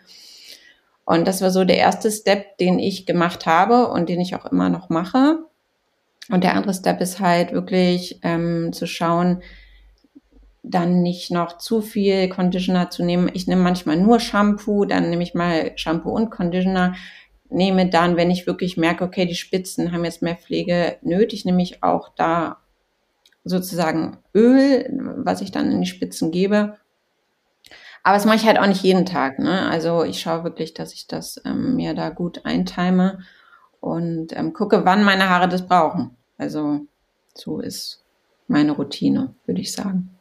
Und 1.05 1.27
das 1.27 1.41
war 1.41 1.51
so 1.51 1.63
der 1.63 1.77
erste 1.77 2.11
Step, 2.11 2.57
den 2.57 2.79
ich 2.79 3.05
gemacht 3.05 3.45
habe 3.45 3.87
und 3.87 4.09
den 4.09 4.19
ich 4.19 4.35
auch 4.35 4.45
immer 4.45 4.69
noch 4.69 4.89
mache. 4.89 5.39
Und 6.29 6.43
der 6.43 6.55
andere 6.55 6.73
Step 6.73 6.99
ist 6.99 7.19
halt 7.19 7.53
wirklich 7.53 8.19
ähm, 8.23 8.73
zu 8.73 8.85
schauen, 8.87 9.41
dann 10.63 11.01
nicht 11.01 11.31
noch 11.31 11.57
zu 11.57 11.81
viel 11.81 12.29
Conditioner 12.29 12.89
zu 12.89 13.03
nehmen. 13.03 13.29
Ich 13.33 13.47
nehme 13.47 13.61
manchmal 13.61 13.97
nur 13.97 14.19
Shampoo, 14.19 14.85
dann 14.85 15.09
nehme 15.09 15.23
ich 15.23 15.33
mal 15.33 15.71
Shampoo 15.75 16.11
und 16.11 16.29
Conditioner. 16.29 16.95
Nehme 17.49 17.89
dann, 17.89 18.17
wenn 18.17 18.31
ich 18.31 18.45
wirklich 18.45 18.75
merke, 18.75 19.05
okay, 19.05 19.25
die 19.25 19.35
Spitzen 19.35 19.91
haben 19.91 20.03
jetzt 20.03 20.21
mehr 20.21 20.35
Pflege 20.35 20.97
nötig, 21.01 21.45
nehme 21.45 21.63
ich 21.63 21.81
auch 21.83 22.09
da 22.15 22.57
sozusagen 23.45 24.17
Öl, 24.33 24.89
was 25.23 25.41
ich 25.41 25.51
dann 25.51 25.71
in 25.71 25.81
die 25.81 25.87
Spitzen 25.87 26.31
gebe. 26.31 26.77
Aber 28.03 28.15
das 28.15 28.25
mache 28.25 28.37
ich 28.37 28.45
halt 28.45 28.59
auch 28.59 28.67
nicht 28.67 28.83
jeden 28.83 29.05
Tag. 29.05 29.39
Ne? 29.39 29.69
Also 29.69 30.03
ich 30.03 30.21
schaue 30.21 30.43
wirklich, 30.43 30.73
dass 30.73 30.93
ich 30.93 31.07
das 31.07 31.41
ähm, 31.45 31.75
mir 31.75 31.93
da 31.93 32.09
gut 32.09 32.45
einteime 32.45 33.19
und 33.79 34.35
ähm, 34.35 34.53
gucke, 34.53 34.85
wann 34.85 35.03
meine 35.03 35.29
Haare 35.29 35.47
das 35.47 35.67
brauchen. 35.67 36.15
Also 36.37 36.81
so 37.33 37.59
ist 37.59 38.03
meine 38.47 38.71
Routine, 38.71 39.33
würde 39.45 39.61
ich 39.61 39.73
sagen. 39.73 40.16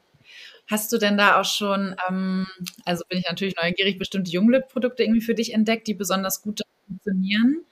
Hast 0.69 0.93
du 0.93 0.99
denn 0.99 1.17
da 1.17 1.41
auch 1.41 1.45
schon, 1.45 1.95
ähm, 2.09 2.47
also 2.85 3.05
bin 3.09 3.19
ich 3.19 3.27
natürlich 3.29 3.55
neugierig, 3.63 3.99
bestimmte 3.99 4.31
Junglip-Produkte 4.31 5.05
irgendwie 5.05 5.21
für 5.21 5.35
dich 5.35 5.55
entdeckt, 5.55 5.87
die 5.87 5.95
besonders 5.95 6.43
gut 6.43 6.63
funktionieren? 6.89 7.63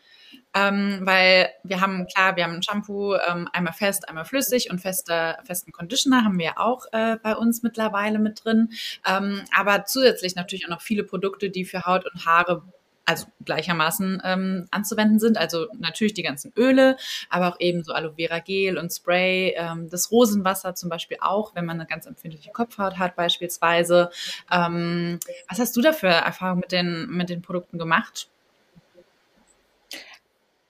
Ähm, 0.54 1.00
weil 1.02 1.50
wir 1.64 1.80
haben, 1.80 2.06
klar, 2.06 2.36
wir 2.36 2.44
haben 2.44 2.54
ein 2.54 2.62
Shampoo, 2.62 3.14
ähm, 3.16 3.48
einmal 3.52 3.72
fest, 3.72 4.08
einmal 4.08 4.24
flüssig 4.24 4.70
und 4.70 4.80
fester, 4.80 5.38
festen 5.44 5.72
Conditioner 5.72 6.24
haben 6.24 6.38
wir 6.38 6.60
auch 6.60 6.86
äh, 6.92 7.16
bei 7.22 7.34
uns 7.36 7.62
mittlerweile 7.64 8.20
mit 8.20 8.44
drin. 8.44 8.70
Ähm, 9.06 9.42
aber 9.56 9.84
zusätzlich 9.86 10.36
natürlich 10.36 10.66
auch 10.66 10.70
noch 10.70 10.82
viele 10.82 11.02
Produkte, 11.04 11.50
die 11.50 11.64
für 11.64 11.82
Haut 11.86 12.04
und 12.12 12.24
Haare 12.26 12.62
also 13.06 13.26
gleichermaßen 13.44 14.22
ähm, 14.24 14.66
anzuwenden 14.70 15.18
sind. 15.18 15.38
Also 15.38 15.66
natürlich 15.78 16.14
die 16.14 16.22
ganzen 16.22 16.52
Öle, 16.56 16.96
aber 17.28 17.48
auch 17.48 17.60
eben 17.60 17.84
so 17.84 17.92
Aloe 17.92 18.14
Vera 18.16 18.38
Gel 18.38 18.78
und 18.78 18.92
Spray, 18.92 19.54
ähm, 19.56 19.88
das 19.90 20.10
Rosenwasser 20.10 20.74
zum 20.74 20.88
Beispiel 20.88 21.18
auch, 21.20 21.54
wenn 21.54 21.66
man 21.66 21.78
eine 21.78 21.86
ganz 21.86 22.06
empfindliche 22.06 22.50
Kopfhaut 22.52 22.98
hat 22.98 23.16
beispielsweise. 23.16 24.10
Ähm, 24.50 25.18
was 25.48 25.58
hast 25.58 25.76
du 25.76 25.82
da 25.82 25.92
für 25.92 26.08
Erfahrungen 26.08 26.60
mit 26.60 26.72
den, 26.72 27.10
mit 27.10 27.28
den 27.28 27.42
Produkten 27.42 27.78
gemacht? 27.78 28.28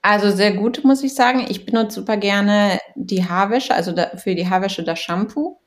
Also 0.03 0.31
sehr 0.31 0.53
gut, 0.53 0.85
muss 0.85 1.03
ich 1.03 1.15
sagen. 1.15 1.47
Ich 1.49 1.65
benutze 1.65 2.01
super 2.01 2.19
gerne 2.19 2.79
die 2.95 3.27
Haarwäsche, 3.27 3.75
also 3.75 3.93
da, 3.93 4.17
für 4.17 4.35
die 4.35 4.49
Haarwäsche 4.49 4.83
das 4.83 5.01
Shampoo 5.01 5.59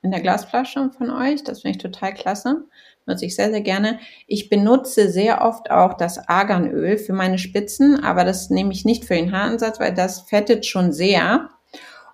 in 0.00 0.10
der 0.10 0.20
Glasflasche 0.20 0.90
von 0.96 1.10
euch. 1.10 1.44
Das 1.44 1.60
finde 1.60 1.76
ich 1.76 1.82
total 1.82 2.14
klasse. 2.14 2.64
Benutze 3.04 3.26
ich 3.26 3.34
sehr, 3.34 3.50
sehr 3.50 3.60
gerne. 3.60 3.98
Ich 4.26 4.48
benutze 4.48 5.08
sehr 5.08 5.42
oft 5.42 5.70
auch 5.70 5.94
das 5.94 6.28
Arganöl 6.28 6.98
für 6.98 7.12
meine 7.12 7.38
Spitzen, 7.38 8.02
aber 8.02 8.24
das 8.24 8.50
nehme 8.50 8.72
ich 8.72 8.84
nicht 8.84 9.04
für 9.04 9.14
den 9.14 9.32
Haaransatz, 9.32 9.80
weil 9.80 9.92
das 9.92 10.20
fettet 10.20 10.66
schon 10.66 10.92
sehr. 10.92 11.50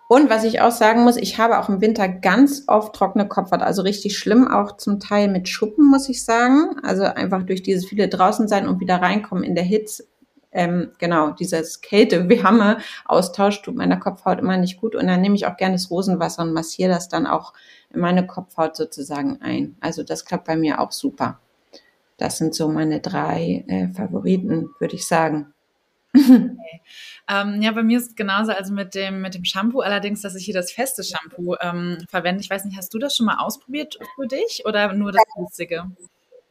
Und 0.08 0.30
was 0.30 0.44
ich 0.44 0.62
auch 0.62 0.72
sagen 0.72 1.04
muss, 1.04 1.18
ich 1.18 1.36
habe 1.36 1.58
auch 1.58 1.68
im 1.68 1.82
Winter 1.82 2.08
ganz 2.08 2.64
oft 2.66 2.94
trockene 2.94 3.28
Kopfhaut, 3.28 3.60
also 3.60 3.82
richtig 3.82 4.16
schlimm, 4.16 4.48
auch 4.48 4.78
zum 4.78 5.00
Teil 5.00 5.28
mit 5.28 5.50
Schuppen, 5.50 5.84
muss 5.84 6.08
ich 6.08 6.24
sagen. 6.24 6.76
Also 6.82 7.04
einfach 7.04 7.42
durch 7.42 7.62
dieses 7.62 7.86
viele 7.86 8.08
draußen 8.08 8.48
sein 8.48 8.66
und 8.66 8.80
wieder 8.80 9.02
reinkommen 9.02 9.44
in 9.44 9.54
der 9.54 9.64
Hitze. 9.64 10.04
Ähm, 10.50 10.92
genau, 10.98 11.30
dieses 11.30 11.80
Kälte-Wärme-Austausch 11.80 13.62
tut 13.62 13.76
meiner 13.76 13.98
Kopfhaut 13.98 14.38
immer 14.38 14.56
nicht 14.56 14.80
gut. 14.80 14.94
Und 14.94 15.06
dann 15.06 15.20
nehme 15.20 15.34
ich 15.34 15.46
auch 15.46 15.56
gerne 15.56 15.74
das 15.74 15.90
Rosenwasser 15.90 16.42
und 16.42 16.52
massiere 16.52 16.90
das 16.90 17.08
dann 17.08 17.26
auch 17.26 17.52
in 17.92 18.00
meine 18.00 18.26
Kopfhaut 18.26 18.76
sozusagen 18.76 19.40
ein. 19.42 19.76
Also 19.80 20.02
das 20.02 20.24
klappt 20.24 20.46
bei 20.46 20.56
mir 20.56 20.80
auch 20.80 20.92
super. 20.92 21.40
Das 22.16 22.38
sind 22.38 22.54
so 22.54 22.68
meine 22.68 23.00
drei 23.00 23.64
äh, 23.68 23.88
Favoriten, 23.94 24.70
würde 24.78 24.96
ich 24.96 25.06
sagen. 25.06 25.54
Okay. 26.14 26.50
Ähm, 27.30 27.60
ja, 27.60 27.72
bei 27.72 27.82
mir 27.82 27.98
ist 27.98 28.08
es 28.08 28.16
genauso, 28.16 28.52
also 28.52 28.72
mit 28.72 28.94
dem, 28.94 29.20
mit 29.20 29.34
dem 29.34 29.44
Shampoo, 29.44 29.80
allerdings, 29.80 30.22
dass 30.22 30.34
ich 30.34 30.46
hier 30.46 30.54
das 30.54 30.72
feste 30.72 31.04
Shampoo 31.04 31.56
ähm, 31.60 31.98
verwende. 32.08 32.40
Ich 32.40 32.48
weiß 32.48 32.64
nicht, 32.64 32.78
hast 32.78 32.94
du 32.94 32.98
das 32.98 33.14
schon 33.14 33.26
mal 33.26 33.36
ausprobiert 33.36 33.98
für 34.16 34.26
dich 34.26 34.62
oder 34.64 34.94
nur 34.94 35.12
das 35.12 35.22
günstige? 35.36 35.84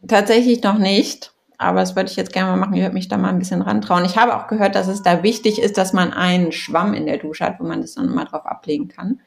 Tatsächlich 0.08 0.62
noch 0.62 0.77
nicht, 0.77 1.34
aber 1.58 1.80
das 1.80 1.96
würde 1.96 2.10
ich 2.10 2.16
jetzt 2.16 2.34
gerne 2.34 2.52
mal 2.52 2.58
machen. 2.58 2.76
Ich 2.76 2.82
würde 2.82 2.94
mich 2.94 3.08
da 3.08 3.18
mal 3.18 3.30
ein 3.30 3.40
bisschen 3.40 3.62
rantrauen. 3.62 4.06
Ich 4.06 4.18
habe 4.18 4.36
auch 4.36 4.48
gehört, 4.48 4.76
dass 4.76 4.88
es 4.88 5.02
da 5.02 5.24
wichtig 5.24 5.60
ist, 5.60 5.78
dass 5.78 5.92
man 5.92 6.14
einen 6.14 6.52
Schwamm 6.52 6.94
in 6.94 7.06
der 7.06 7.18
Dusche 7.18 7.46
hat, 7.46 7.60
wo 7.60 7.64
man 7.64 7.82
das 7.82 7.96
dann 7.96 8.14
mal 8.14 8.26
drauf 8.26 8.46
ablegen 8.46 8.88
kann. 8.88 9.22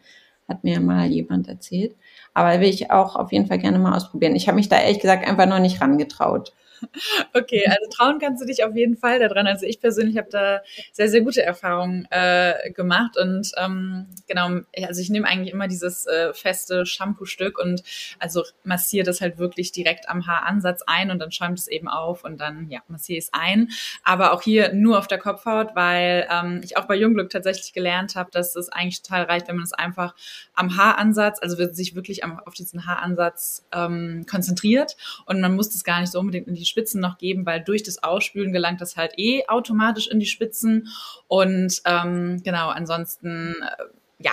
Hat 0.49 0.63
mir 0.63 0.81
mal 0.81 1.07
jemand 1.07 1.49
erzählt. 1.49 1.97
Aber 2.33 2.61
will 2.61 2.69
ich 2.69 2.91
auch 2.91 3.17
auf 3.17 3.33
jeden 3.33 3.47
Fall 3.47 3.59
gerne 3.59 3.79
mal 3.79 3.97
ausprobieren. 3.97 4.37
Ich 4.37 4.47
habe 4.47 4.57
mich 4.57 4.69
da 4.69 4.79
ehrlich 4.79 5.01
gesagt 5.01 5.27
einfach 5.27 5.47
noch 5.47 5.59
nicht 5.59 5.81
rangetraut. 5.81 6.53
Okay, 7.35 7.65
also 7.67 7.89
trauen 7.91 8.19
kannst 8.19 8.43
du 8.43 8.47
dich 8.47 8.65
auf 8.65 8.75
jeden 8.75 8.97
Fall 8.97 9.19
daran. 9.19 9.47
Also 9.47 9.67
ich 9.67 9.81
persönlich 9.81 10.17
habe 10.17 10.29
da 10.31 10.61
sehr, 10.93 11.09
sehr 11.09 11.21
gute 11.21 11.43
Erfahrungen 11.43 12.07
äh, 12.11 12.71
gemacht 12.73 13.17
und 13.19 13.51
ähm, 13.57 14.07
genau, 14.27 14.61
also 14.87 15.01
ich 15.01 15.11
nehme 15.11 15.27
eigentlich 15.27 15.53
immer 15.53 15.69
dieses 15.69 16.07
äh, 16.07 16.33
feste 16.35 16.87
Shampoo-Stück 16.87 17.59
und 17.59 17.83
also 18.19 18.45
massiere 18.65 19.05
das 19.05 19.21
halt 19.21 19.39
wirklich 19.39 19.73
direkt 19.73 20.09
am 20.09 20.27
Haaransatz 20.27 20.83
ein 20.87 21.11
und 21.11 21.19
dann 21.19 21.33
schäumt 21.33 21.59
es 21.59 21.69
eben 21.69 21.89
auf 21.89 22.25
und 22.25 22.41
dann 22.41 22.69
ja 22.71 22.81
massiere 22.89 23.19
es 23.19 23.31
ein. 23.33 23.69
Aber 24.03 24.33
auch 24.33 24.43
hier 24.43 24.73
nur 24.73 24.99
auf 24.99 25.07
der 25.07 25.19
Kopfhaut, 25.19 25.75
weil 25.75 26.27
ähm, 26.31 26.61
ich 26.65 26.77
auch 26.77 26.87
bei 26.87 26.97
Jungglück 26.97 27.31
tatsächlich 27.31 27.73
gelernt 27.73 28.17
habe, 28.17 28.31
dass 28.31 28.57
es 28.57 28.69
eigentlich 28.69 29.03
total 29.03 29.25
reicht, 29.25 29.49
wenn 29.49 29.57
man 29.57 29.65
es 29.65 29.73
einfach 29.73 30.15
am 30.55 30.77
Haaransatz, 30.77 31.39
also 31.41 31.57
sich 31.73 31.95
wirklich 31.95 32.25
am, 32.25 32.39
auf 32.41 32.55
diesen 32.55 32.87
Haaransatz 32.87 33.67
ähm, 33.73 34.25
konzentriert 34.29 34.97
und 35.27 35.41
man 35.41 35.55
muss 35.55 35.71
das 35.71 35.85
gar 35.85 36.01
nicht 36.01 36.13
so 36.13 36.19
unbedingt 36.19 36.49
in 36.49 36.55
die 36.55 36.67
Spitzen 36.71 37.01
noch 37.01 37.19
geben, 37.19 37.45
weil 37.45 37.63
durch 37.63 37.83
das 37.83 38.03
Ausspülen 38.03 38.53
gelangt 38.53 38.81
das 38.81 38.97
halt 38.97 39.13
eh 39.19 39.47
automatisch 39.49 40.09
in 40.09 40.21
die 40.21 40.27
Spitzen. 40.27 40.89
Und 41.29 41.83
ähm, 41.85 42.43
genau, 42.43 42.69
ansonsten, 42.69 43.57
äh, 43.61 43.85
ja, 44.19 44.33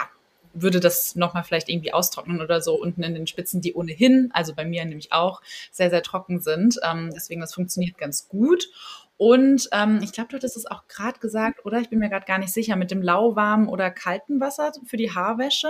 würde 0.54 0.80
das 0.80 1.16
nochmal 1.16 1.44
vielleicht 1.44 1.70
irgendwie 1.70 1.94
austrocknen 1.94 2.42
oder 2.42 2.62
so 2.62 2.76
unten 2.76 3.04
in 3.04 3.14
den 3.14 3.28
Spitzen, 3.28 3.62
die 3.62 3.74
ohnehin, 3.74 4.30
also 4.34 4.56
bei 4.56 4.66
mir 4.66 4.86
nämlich 4.86 5.12
auch, 5.12 5.42
sehr, 5.72 5.90
sehr 5.90 6.02
trocken 6.02 6.40
sind. 6.40 6.80
Ähm, 6.84 7.12
deswegen, 7.14 7.42
das 7.42 7.54
funktioniert 7.54 7.98
ganz 7.98 8.28
gut. 8.28 8.70
Und 9.18 9.68
ähm, 9.72 10.00
ich 10.04 10.12
glaube, 10.12 10.30
du 10.30 10.36
hattest 10.38 10.58
es 10.58 10.68
auch 10.68 10.88
gerade 10.88 11.20
gesagt, 11.20 11.66
oder? 11.66 11.80
Ich 11.80 11.90
bin 11.90 11.98
mir 11.98 12.10
gerade 12.10 12.26
gar 12.26 12.38
nicht 12.38 12.54
sicher, 12.54 12.76
mit 12.76 12.92
dem 12.92 13.02
lauwarmen 13.02 13.68
oder 13.68 13.90
kalten 13.90 14.40
Wasser 14.40 14.72
für 14.86 14.98
die 14.98 15.12
Haarwäsche. 15.12 15.70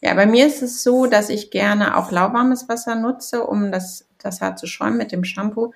Ja, 0.00 0.14
bei 0.14 0.26
mir 0.26 0.46
ist 0.46 0.62
es 0.62 0.82
so, 0.82 1.06
dass 1.06 1.28
ich 1.28 1.50
gerne 1.50 1.96
auch 1.98 2.10
lauwarmes 2.10 2.68
Wasser 2.70 2.94
nutze, 2.94 3.44
um 3.44 3.70
das, 3.70 4.08
das 4.18 4.40
Haar 4.40 4.56
zu 4.56 4.66
schäumen 4.66 4.96
mit 4.96 5.12
dem 5.12 5.24
Shampoo. 5.24 5.72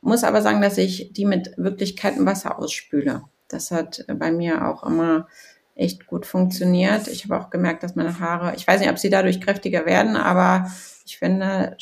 Muss 0.00 0.24
aber 0.24 0.42
sagen, 0.42 0.62
dass 0.62 0.78
ich 0.78 1.12
die 1.12 1.26
mit 1.26 1.52
wirklich 1.56 1.96
kaltem 1.96 2.26
Wasser 2.26 2.58
ausspüle. 2.58 3.22
Das 3.48 3.70
hat 3.70 4.04
bei 4.06 4.32
mir 4.32 4.66
auch 4.68 4.84
immer 4.84 5.28
echt 5.74 6.06
gut 6.06 6.26
funktioniert. 6.26 7.08
Ich 7.08 7.24
habe 7.24 7.38
auch 7.38 7.50
gemerkt, 7.50 7.82
dass 7.82 7.96
meine 7.96 8.18
Haare, 8.20 8.54
ich 8.54 8.66
weiß 8.66 8.80
nicht, 8.80 8.90
ob 8.90 8.98
sie 8.98 9.10
dadurch 9.10 9.40
kräftiger 9.40 9.86
werden, 9.86 10.16
aber 10.16 10.70
ich 11.04 11.18
finde, 11.18 11.76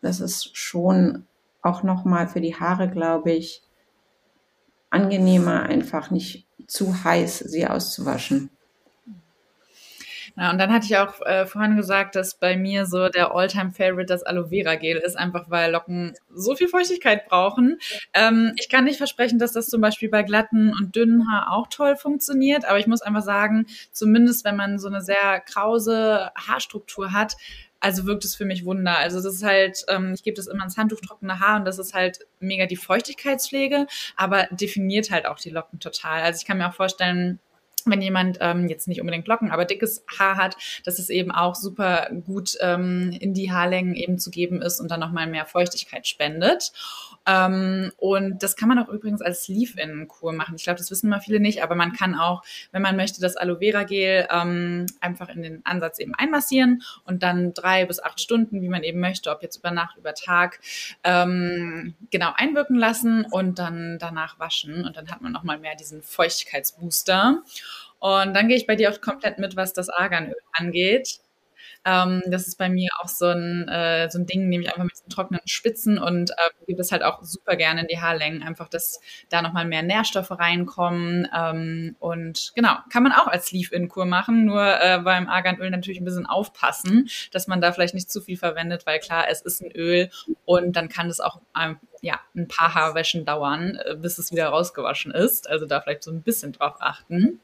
das 0.00 0.20
ist 0.20 0.56
schon 0.56 1.26
auch 1.62 1.82
nochmal 1.82 2.28
für 2.28 2.40
die 2.40 2.54
Haare, 2.54 2.88
glaube 2.88 3.32
ich, 3.32 3.62
angenehmer, 4.90 5.64
einfach 5.64 6.10
nicht 6.10 6.46
zu 6.66 7.04
heiß 7.04 7.38
sie 7.38 7.66
auszuwaschen. 7.66 8.50
Ja, 10.38 10.52
und 10.52 10.58
dann 10.58 10.72
hatte 10.72 10.86
ich 10.86 10.96
auch 10.96 11.20
äh, 11.22 11.46
vorhin 11.46 11.76
gesagt, 11.76 12.14
dass 12.14 12.36
bei 12.36 12.56
mir 12.56 12.86
so 12.86 13.08
der 13.08 13.34
Alltime 13.34 13.72
favorite 13.72 14.06
das 14.06 14.22
Aloe 14.22 14.50
Vera 14.50 14.76
Gel 14.76 14.98
ist, 14.98 15.16
einfach 15.16 15.50
weil 15.50 15.72
Locken 15.72 16.14
so 16.32 16.54
viel 16.54 16.68
Feuchtigkeit 16.68 17.26
brauchen. 17.26 17.78
Ähm, 18.14 18.52
ich 18.56 18.68
kann 18.68 18.84
nicht 18.84 18.98
versprechen, 18.98 19.40
dass 19.40 19.52
das 19.52 19.66
zum 19.66 19.80
Beispiel 19.80 20.08
bei 20.08 20.22
glatten 20.22 20.72
und 20.72 20.94
dünnen 20.94 21.28
Haar 21.28 21.52
auch 21.52 21.66
toll 21.66 21.96
funktioniert, 21.96 22.66
aber 22.66 22.78
ich 22.78 22.86
muss 22.86 23.02
einfach 23.02 23.22
sagen, 23.22 23.66
zumindest 23.90 24.44
wenn 24.44 24.54
man 24.54 24.78
so 24.78 24.86
eine 24.86 25.00
sehr 25.00 25.40
krause 25.40 26.30
Haarstruktur 26.36 27.12
hat, 27.12 27.34
also 27.80 28.06
wirkt 28.06 28.24
es 28.24 28.36
für 28.36 28.44
mich 28.44 28.64
Wunder. 28.64 28.96
Also 28.96 29.20
das 29.20 29.34
ist 29.34 29.44
halt, 29.44 29.84
ähm, 29.88 30.12
ich 30.14 30.22
gebe 30.22 30.36
das 30.36 30.46
immer 30.46 30.62
ins 30.62 30.76
Handtuch 30.76 31.00
trockene 31.00 31.40
Haar 31.40 31.58
und 31.58 31.64
das 31.64 31.80
ist 31.80 31.94
halt 31.94 32.20
mega 32.38 32.66
die 32.66 32.76
Feuchtigkeitspflege, 32.76 33.88
aber 34.16 34.46
definiert 34.52 35.10
halt 35.10 35.26
auch 35.26 35.38
die 35.38 35.50
Locken 35.50 35.80
total. 35.80 36.22
Also 36.22 36.38
ich 36.40 36.46
kann 36.46 36.58
mir 36.58 36.68
auch 36.68 36.74
vorstellen, 36.74 37.40
wenn 37.90 38.02
jemand 38.02 38.38
ähm, 38.40 38.68
jetzt 38.68 38.88
nicht 38.88 39.00
unbedingt 39.00 39.26
Locken, 39.28 39.50
aber 39.50 39.64
dickes 39.64 40.04
Haar 40.18 40.36
hat, 40.36 40.56
dass 40.84 40.98
es 40.98 41.10
eben 41.10 41.30
auch 41.30 41.54
super 41.54 42.10
gut 42.26 42.56
ähm, 42.60 43.16
in 43.20 43.34
die 43.34 43.50
Haarlängen 43.52 43.94
eben 43.94 44.18
zu 44.18 44.30
geben 44.30 44.62
ist 44.62 44.80
und 44.80 44.90
dann 44.90 45.00
nochmal 45.00 45.26
mehr 45.26 45.46
Feuchtigkeit 45.46 46.06
spendet. 46.06 46.72
Ähm, 47.28 47.92
und 47.98 48.42
das 48.42 48.56
kann 48.56 48.68
man 48.68 48.78
auch 48.78 48.88
übrigens 48.88 49.20
als 49.20 49.48
Leave-In-Kur 49.48 50.32
machen. 50.32 50.54
Ich 50.56 50.64
glaube, 50.64 50.78
das 50.78 50.90
wissen 50.90 51.10
mal 51.10 51.20
viele 51.20 51.40
nicht, 51.40 51.62
aber 51.62 51.74
man 51.74 51.92
kann 51.92 52.14
auch, 52.14 52.42
wenn 52.72 52.80
man 52.80 52.96
möchte, 52.96 53.20
das 53.20 53.36
Aloe 53.36 53.58
Vera 53.58 53.82
Gel 53.84 54.26
ähm, 54.30 54.86
einfach 55.00 55.28
in 55.28 55.42
den 55.42 55.60
Ansatz 55.66 55.98
eben 55.98 56.14
einmassieren 56.14 56.82
und 57.04 57.22
dann 57.22 57.52
drei 57.52 57.84
bis 57.84 58.02
acht 58.02 58.20
Stunden, 58.20 58.62
wie 58.62 58.68
man 58.68 58.82
eben 58.82 59.00
möchte, 59.00 59.30
ob 59.30 59.42
jetzt 59.42 59.58
über 59.58 59.70
Nacht, 59.70 59.98
über 59.98 60.14
Tag, 60.14 60.60
ähm, 61.04 61.94
genau 62.10 62.32
einwirken 62.34 62.76
lassen 62.76 63.26
und 63.30 63.58
dann 63.58 63.98
danach 63.98 64.38
waschen 64.38 64.86
und 64.86 64.96
dann 64.96 65.10
hat 65.10 65.20
man 65.20 65.32
nochmal 65.32 65.58
mehr 65.58 65.74
diesen 65.74 66.02
Feuchtigkeitsbooster. 66.02 67.42
Und 68.00 68.34
dann 68.34 68.48
gehe 68.48 68.56
ich 68.56 68.66
bei 68.66 68.76
dir 68.76 68.90
auch 68.90 69.00
komplett 69.00 69.38
mit, 69.38 69.56
was 69.56 69.72
das 69.72 69.88
Arganöl 69.88 70.36
angeht. 70.52 71.20
Ähm, 71.88 72.22
das 72.26 72.46
ist 72.46 72.58
bei 72.58 72.68
mir 72.68 72.90
auch 73.00 73.08
so 73.08 73.26
ein, 73.26 73.66
äh, 73.68 74.10
so 74.10 74.18
ein 74.18 74.26
Ding, 74.26 74.48
nehme 74.48 74.64
ich 74.64 74.68
einfach 74.68 74.84
mit 74.84 74.92
diesen 74.92 75.08
trockenen 75.08 75.40
Spitzen 75.46 75.98
und 75.98 76.30
äh, 76.32 76.34
gebe 76.66 76.80
es 76.82 76.92
halt 76.92 77.02
auch 77.02 77.22
super 77.22 77.56
gerne 77.56 77.80
in 77.82 77.86
die 77.86 77.98
Haarlängen, 77.98 78.42
einfach, 78.42 78.68
dass 78.68 79.00
da 79.30 79.40
nochmal 79.40 79.64
mehr 79.64 79.82
Nährstoffe 79.82 80.30
reinkommen. 80.30 81.26
Ähm, 81.34 81.96
und 81.98 82.52
genau, 82.54 82.76
kann 82.92 83.02
man 83.02 83.12
auch 83.12 83.26
als 83.26 83.52
Leave-In-Kur 83.52 84.04
machen, 84.04 84.44
nur 84.44 84.62
äh, 84.62 85.00
beim 85.02 85.28
Arganöl 85.28 85.70
natürlich 85.70 86.00
ein 86.00 86.04
bisschen 86.04 86.26
aufpassen, 86.26 87.08
dass 87.32 87.46
man 87.46 87.60
da 87.60 87.72
vielleicht 87.72 87.94
nicht 87.94 88.10
zu 88.10 88.20
viel 88.20 88.36
verwendet, 88.36 88.84
weil 88.84 88.98
klar, 88.98 89.24
es 89.30 89.40
ist 89.40 89.62
ein 89.62 89.72
Öl 89.72 90.10
und 90.44 90.76
dann 90.76 90.88
kann 90.90 91.08
es 91.08 91.20
auch 91.20 91.40
ähm, 91.58 91.78
ja, 92.02 92.20
ein 92.36 92.48
paar 92.48 92.74
Haarwäschen 92.74 93.24
dauern, 93.24 93.78
äh, 93.84 93.96
bis 93.96 94.18
es 94.18 94.30
wieder 94.30 94.48
rausgewaschen 94.48 95.12
ist. 95.12 95.48
Also 95.48 95.66
da 95.66 95.80
vielleicht 95.80 96.02
so 96.02 96.10
ein 96.10 96.22
bisschen 96.22 96.52
drauf 96.52 96.76
achten. 96.80 97.40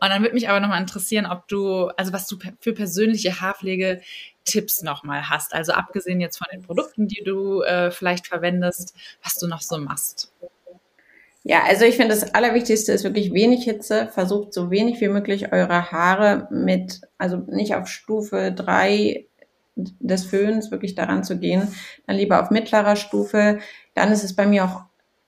Und 0.00 0.08
dann 0.08 0.22
würde 0.22 0.34
mich 0.34 0.48
aber 0.48 0.60
nochmal 0.60 0.80
interessieren, 0.80 1.26
ob 1.26 1.48
du, 1.48 1.88
also 1.96 2.12
was 2.12 2.26
du 2.26 2.36
für 2.60 2.72
persönliche 2.72 3.40
Haarpflege-Tipps 3.40 4.82
nochmal 4.82 5.28
hast. 5.28 5.54
Also 5.54 5.72
abgesehen 5.72 6.20
jetzt 6.20 6.38
von 6.38 6.48
den 6.52 6.62
Produkten, 6.62 7.08
die 7.08 7.22
du 7.24 7.62
äh, 7.62 7.90
vielleicht 7.90 8.26
verwendest, 8.26 8.94
was 9.22 9.36
du 9.36 9.46
noch 9.46 9.60
so 9.60 9.78
machst. 9.78 10.32
Ja, 11.42 11.62
also 11.64 11.84
ich 11.86 11.96
finde, 11.96 12.14
das 12.14 12.34
Allerwichtigste 12.34 12.92
ist 12.92 13.04
wirklich 13.04 13.32
wenig 13.32 13.64
Hitze. 13.64 14.08
Versucht 14.12 14.52
so 14.52 14.70
wenig 14.70 15.00
wie 15.00 15.08
möglich 15.08 15.52
eure 15.52 15.90
Haare 15.90 16.48
mit, 16.50 17.00
also 17.16 17.38
nicht 17.38 17.74
auf 17.74 17.88
Stufe 17.88 18.52
drei 18.52 19.26
des 19.76 20.24
Föhns 20.26 20.70
wirklich 20.70 20.94
daran 20.94 21.24
zu 21.24 21.38
gehen, 21.38 21.74
dann 22.06 22.16
lieber 22.16 22.42
auf 22.42 22.50
mittlerer 22.50 22.96
Stufe. 22.96 23.60
Dann 23.94 24.12
ist 24.12 24.24
es 24.24 24.36
bei 24.36 24.46
mir 24.46 24.64
auch 24.64 24.82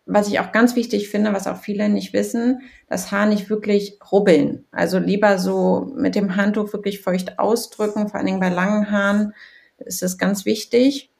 was 0.04 0.28
ich 0.28 0.40
auch 0.40 0.52
ganz 0.52 0.74
wichtig 0.74 1.08
finde, 1.08 1.32
was 1.32 1.46
auch 1.46 1.58
viele 1.58 1.88
nicht 1.88 2.12
wissen, 2.12 2.62
das 2.88 3.12
Haar 3.12 3.26
nicht 3.26 3.48
wirklich 3.50 3.98
rubbeln. 4.10 4.64
Also 4.72 4.98
lieber 4.98 5.38
so 5.38 5.92
mit 5.94 6.14
dem 6.14 6.36
Handtuch 6.36 6.72
wirklich 6.72 7.00
feucht 7.00 7.38
ausdrücken, 7.38 8.08
vor 8.08 8.16
allen 8.16 8.26
Dingen 8.26 8.40
bei 8.40 8.48
langen 8.48 8.90
Haaren 8.90 9.34
ist 9.78 10.02
das 10.02 10.18
ganz 10.18 10.44
wichtig. 10.44 11.10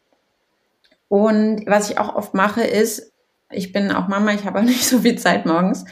Und 1.09 1.65
was 1.67 1.91
ich 1.91 1.99
auch 1.99 2.15
oft 2.15 2.35
mache, 2.35 2.63
ist, 2.63 3.13
ich 3.51 3.73
bin 3.73 3.93
auch 3.93 4.09
Mama, 4.09 4.33
ich 4.33 4.45
habe 4.45 4.61
auch 4.61 4.65
nicht 4.65 4.87
so 4.87 5.01
viel 5.01 5.19
Zeit 5.19 5.47
morgens. 5.47 5.85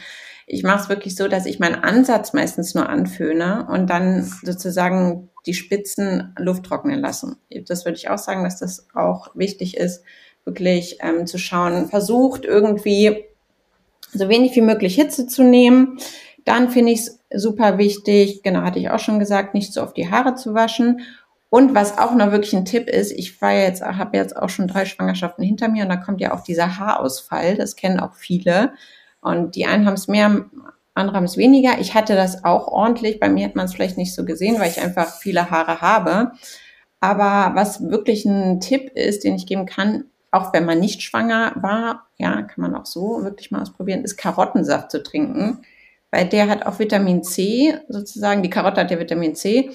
Ich 0.47 0.63
mache 0.63 0.81
es 0.81 0.89
wirklich 0.89 1.15
so, 1.15 1.29
dass 1.29 1.45
ich 1.45 1.59
meinen 1.59 1.81
Ansatz 1.81 2.33
meistens 2.33 2.75
nur 2.75 2.89
anföhne 2.89 3.67
und 3.69 3.89
dann 3.89 4.23
sozusagen 4.23 5.29
die 5.45 5.53
Spitzen 5.53 6.33
Luft 6.37 6.65
trocknen 6.65 6.99
lassen. 6.99 7.37
Das 7.67 7.85
würde 7.85 7.97
ich 7.97 8.09
auch 8.09 8.17
sagen, 8.17 8.43
dass 8.43 8.59
das 8.59 8.87
auch 8.93 9.29
wichtig 9.33 9.77
ist, 9.77 10.03
wirklich 10.45 10.97
ähm, 11.01 11.27
zu 11.27 11.37
schauen, 11.37 11.87
versucht 11.87 12.45
irgendwie 12.45 13.25
so 14.13 14.29
wenig 14.29 14.55
wie 14.55 14.61
möglich 14.61 14.95
Hitze 14.95 15.27
zu 15.27 15.43
nehmen. 15.43 15.99
Dann 16.45 16.69
finde 16.69 16.91
ich 16.91 17.01
es 17.01 17.19
super 17.33 17.77
wichtig, 17.77 18.41
genau 18.43 18.61
hatte 18.61 18.79
ich 18.79 18.89
auch 18.89 18.99
schon 18.99 19.19
gesagt, 19.19 19.53
nicht 19.53 19.73
so 19.73 19.81
auf 19.81 19.93
die 19.93 20.09
Haare 20.09 20.35
zu 20.35 20.53
waschen. 20.53 21.01
Und 21.49 21.75
was 21.75 21.97
auch 21.97 22.15
noch 22.15 22.31
wirklich 22.31 22.53
ein 22.53 22.65
Tipp 22.65 22.89
ist, 22.89 23.11
ich 23.11 23.41
war 23.41 23.53
jetzt, 23.53 23.81
habe 23.81 24.17
jetzt 24.17 24.37
auch 24.37 24.49
schon 24.49 24.67
drei 24.67 24.85
Schwangerschaften 24.85 25.43
hinter 25.43 25.67
mir 25.67 25.83
und 25.83 25.89
da 25.89 25.97
kommt 25.97 26.21
ja 26.21 26.33
auch 26.33 26.43
dieser 26.43 26.77
Haarausfall. 26.77 27.55
Das 27.55 27.75
kennen 27.75 27.99
auch 27.99 28.15
viele. 28.15 28.73
Und 29.19 29.55
die 29.55 29.65
einen 29.65 29.85
haben 29.85 29.95
es 29.95 30.07
mehr, 30.07 30.45
andere 30.93 31.17
haben 31.17 31.25
es 31.25 31.37
weniger. 31.37 31.79
Ich 31.79 31.93
hatte 31.93 32.15
das 32.15 32.45
auch 32.45 32.67
ordentlich. 32.67 33.19
Bei 33.19 33.29
mir 33.29 33.45
hat 33.45 33.55
man 33.55 33.65
es 33.65 33.73
vielleicht 33.73 33.97
nicht 33.97 34.15
so 34.15 34.23
gesehen, 34.23 34.59
weil 34.59 34.71
ich 34.71 34.81
einfach 34.81 35.13
viele 35.19 35.51
Haare 35.51 35.81
habe. 35.81 36.31
Aber 37.01 37.55
was 37.55 37.81
wirklich 37.89 38.25
ein 38.25 38.61
Tipp 38.61 38.91
ist, 38.95 39.23
den 39.23 39.35
ich 39.35 39.45
geben 39.45 39.65
kann, 39.65 40.05
auch 40.31 40.53
wenn 40.53 40.65
man 40.65 40.79
nicht 40.79 41.01
schwanger 41.01 41.53
war, 41.57 42.07
ja, 42.17 42.41
kann 42.41 42.61
man 42.61 42.75
auch 42.75 42.85
so 42.85 43.23
wirklich 43.23 43.51
mal 43.51 43.61
ausprobieren, 43.61 44.03
ist 44.03 44.17
Karottensaft 44.17 44.89
zu 44.89 45.03
trinken, 45.03 45.63
weil 46.09 46.27
der 46.27 46.47
hat 46.47 46.65
auch 46.65 46.79
Vitamin 46.79 47.23
C 47.23 47.77
sozusagen. 47.89 48.41
Die 48.41 48.49
Karotte 48.49 48.81
hat 48.81 48.91
ja 48.91 48.99
Vitamin 48.99 49.35
C 49.35 49.71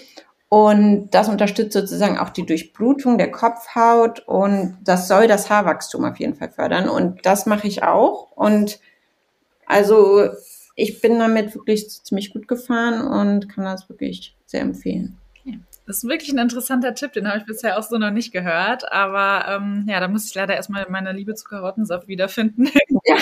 und 0.49 1.11
das 1.11 1.29
unterstützt 1.29 1.75
sozusagen 1.75 2.19
auch 2.19 2.31
die 2.31 2.47
Durchblutung 2.47 3.19
der 3.19 3.31
Kopfhaut 3.31 4.21
und 4.21 4.79
das 4.83 5.09
soll 5.09 5.29
das 5.29 5.51
Haarwachstum 5.51 6.05
auf 6.05 6.19
jeden 6.19 6.35
Fall 6.35 6.51
fördern. 6.51 6.89
Und 6.89 7.27
das 7.27 7.47
mache 7.47 7.67
ich 7.67 7.83
auch. 7.83 8.31
Und 8.33 8.81
also 9.67 10.29
ich 10.77 11.01
bin 11.01 11.19
damit 11.19 11.55
wirklich 11.55 11.89
ziemlich 11.89 12.33
gut 12.33 12.49
gefahren 12.49 13.07
und 13.07 13.49
kann 13.49 13.65
das 13.65 13.89
wirklich 13.89 14.37
sehr 14.47 14.61
empfehlen. 14.61 15.19
Das 15.87 15.99
ist 15.99 16.09
wirklich 16.09 16.33
ein 16.33 16.39
interessanter 16.39 16.95
Tipp, 16.95 17.13
den 17.13 17.29
habe 17.29 17.39
ich 17.39 17.47
bisher 17.47 17.79
auch 17.79 17.85
so 17.85 17.97
noch 17.97 18.11
nicht 18.11 18.33
gehört. 18.33 18.91
Aber 18.91 19.47
ähm, 19.49 19.87
ja, 19.89 20.01
da 20.01 20.09
muss 20.09 20.27
ich 20.27 20.35
leider 20.35 20.57
erstmal 20.57 20.85
meine 20.91 21.13
Liebe 21.13 21.35
zu 21.35 21.45
Karottensaft 21.45 22.09
wiederfinden. 22.09 22.67
ja, 23.05 23.17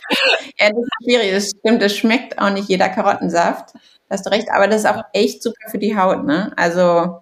ja, 0.59 0.71
das 0.71 0.79
ist 0.79 1.05
schwierig. 1.05 1.33
Das 1.33 1.51
stimmt, 1.51 1.83
das 1.83 1.97
schmeckt 1.97 2.39
auch 2.39 2.51
nicht 2.51 2.71
jeder 2.71 2.89
Karottensaft. 2.89 3.75
Da 3.75 4.15
hast 4.15 4.25
du 4.25 4.31
recht, 4.31 4.49
aber 4.51 4.67
das 4.67 4.81
ist 4.81 4.87
auch 4.87 5.03
echt 5.13 5.43
super 5.43 5.71
für 5.71 5.79
die 5.79 5.97
Haut, 5.97 6.25
ne? 6.25 6.53
Also. 6.57 7.21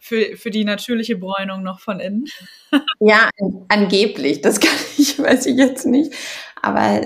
Für, 0.00 0.36
für 0.36 0.50
die 0.50 0.64
natürliche 0.64 1.16
Bräunung 1.16 1.62
noch 1.62 1.78
von 1.80 2.00
innen. 2.00 2.26
ja, 2.98 3.30
angeblich. 3.68 4.40
Das 4.40 4.58
kann 4.58 4.76
ich, 4.98 5.16
weiß 5.22 5.46
ich 5.46 5.56
jetzt 5.56 5.86
nicht. 5.86 6.12
Aber 6.60 7.02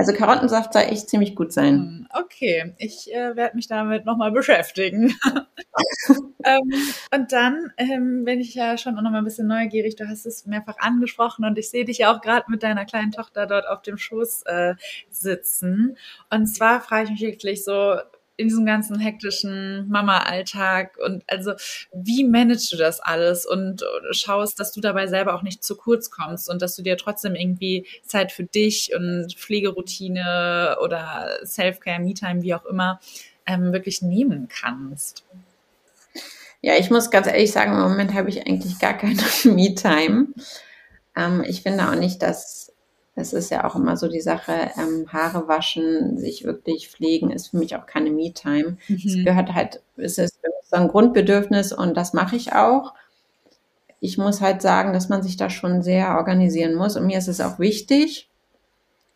also 0.00 0.14
Karottensaft 0.14 0.72
soll 0.72 0.84
echt 0.84 1.10
ziemlich 1.10 1.36
gut 1.36 1.52
sein. 1.52 1.74
Hm, 1.74 2.08
okay, 2.14 2.74
ich 2.78 3.12
äh, 3.12 3.36
werde 3.36 3.54
mich 3.54 3.68
damit 3.68 4.06
nochmal 4.06 4.32
beschäftigen. 4.32 5.14
ähm, 6.44 6.72
und 7.14 7.30
dann 7.32 7.70
ähm, 7.76 8.24
bin 8.24 8.40
ich 8.40 8.54
ja 8.54 8.78
schon 8.78 8.94
noch 8.94 9.02
mal 9.02 9.18
ein 9.18 9.24
bisschen 9.24 9.46
neugierig. 9.46 9.96
Du 9.96 10.08
hast 10.08 10.24
es 10.24 10.46
mehrfach 10.46 10.78
angesprochen 10.78 11.44
und 11.44 11.58
ich 11.58 11.68
sehe 11.68 11.84
dich 11.84 11.98
ja 11.98 12.14
auch 12.14 12.22
gerade 12.22 12.46
mit 12.48 12.62
deiner 12.62 12.86
kleinen 12.86 13.12
Tochter 13.12 13.46
dort 13.46 13.68
auf 13.68 13.82
dem 13.82 13.98
Schoß 13.98 14.44
äh, 14.46 14.74
sitzen. 15.10 15.98
Und 16.30 16.46
zwar 16.46 16.80
frage 16.80 17.04
ich 17.04 17.10
mich 17.10 17.20
wirklich 17.20 17.62
so, 17.62 17.96
in 18.40 18.48
diesem 18.48 18.66
ganzen 18.66 18.98
hektischen 18.98 19.88
Mama-Alltag 19.88 20.96
und 21.04 21.22
also 21.26 21.52
wie 21.92 22.24
managst 22.24 22.72
du 22.72 22.76
das 22.76 23.00
alles 23.00 23.46
und 23.46 23.84
schaust, 24.12 24.58
dass 24.58 24.72
du 24.72 24.80
dabei 24.80 25.06
selber 25.06 25.34
auch 25.34 25.42
nicht 25.42 25.62
zu 25.62 25.76
kurz 25.76 26.10
kommst 26.10 26.48
und 26.48 26.62
dass 26.62 26.74
du 26.74 26.82
dir 26.82 26.96
trotzdem 26.96 27.34
irgendwie 27.34 27.86
Zeit 28.04 28.32
für 28.32 28.44
dich 28.44 28.92
und 28.94 29.34
Pflegeroutine 29.36 30.78
oder 30.82 31.38
Self-Care, 31.44 32.00
Me-Time, 32.00 32.42
wie 32.42 32.54
auch 32.54 32.64
immer, 32.64 33.00
ähm, 33.46 33.72
wirklich 33.72 34.02
nehmen 34.02 34.48
kannst? 34.48 35.24
Ja, 36.62 36.74
ich 36.76 36.90
muss 36.90 37.10
ganz 37.10 37.26
ehrlich 37.26 37.52
sagen, 37.52 37.72
im 37.72 37.80
Moment 37.80 38.14
habe 38.14 38.28
ich 38.28 38.46
eigentlich 38.46 38.78
gar 38.78 38.94
keine 38.94 39.22
Me-Time. 39.44 40.28
Ähm, 41.16 41.44
ich 41.46 41.62
finde 41.62 41.88
auch 41.88 41.94
nicht, 41.94 42.22
dass 42.22 42.69
es 43.14 43.32
ist 43.32 43.50
ja 43.50 43.64
auch 43.64 43.76
immer 43.76 43.96
so 43.96 44.08
die 44.08 44.20
Sache, 44.20 44.52
ähm, 44.76 45.06
Haare 45.12 45.48
waschen, 45.48 46.18
sich 46.18 46.44
wirklich 46.44 46.88
pflegen, 46.88 47.30
ist 47.30 47.48
für 47.48 47.58
mich 47.58 47.76
auch 47.76 47.86
keine 47.86 48.10
Me-Time. 48.10 48.76
Mhm. 48.88 48.96
Es 49.04 49.24
gehört 49.24 49.52
halt, 49.54 49.82
es 49.96 50.18
ist 50.18 50.38
so 50.70 50.76
ein 50.76 50.88
Grundbedürfnis 50.88 51.72
und 51.72 51.96
das 51.96 52.12
mache 52.12 52.36
ich 52.36 52.52
auch. 52.52 52.94
Ich 54.00 54.16
muss 54.16 54.40
halt 54.40 54.62
sagen, 54.62 54.92
dass 54.92 55.08
man 55.08 55.22
sich 55.22 55.36
da 55.36 55.50
schon 55.50 55.82
sehr 55.82 56.16
organisieren 56.16 56.74
muss 56.74 56.96
und 56.96 57.06
mir 57.06 57.18
ist 57.18 57.28
es 57.28 57.40
auch 57.40 57.58
wichtig, 57.58 58.28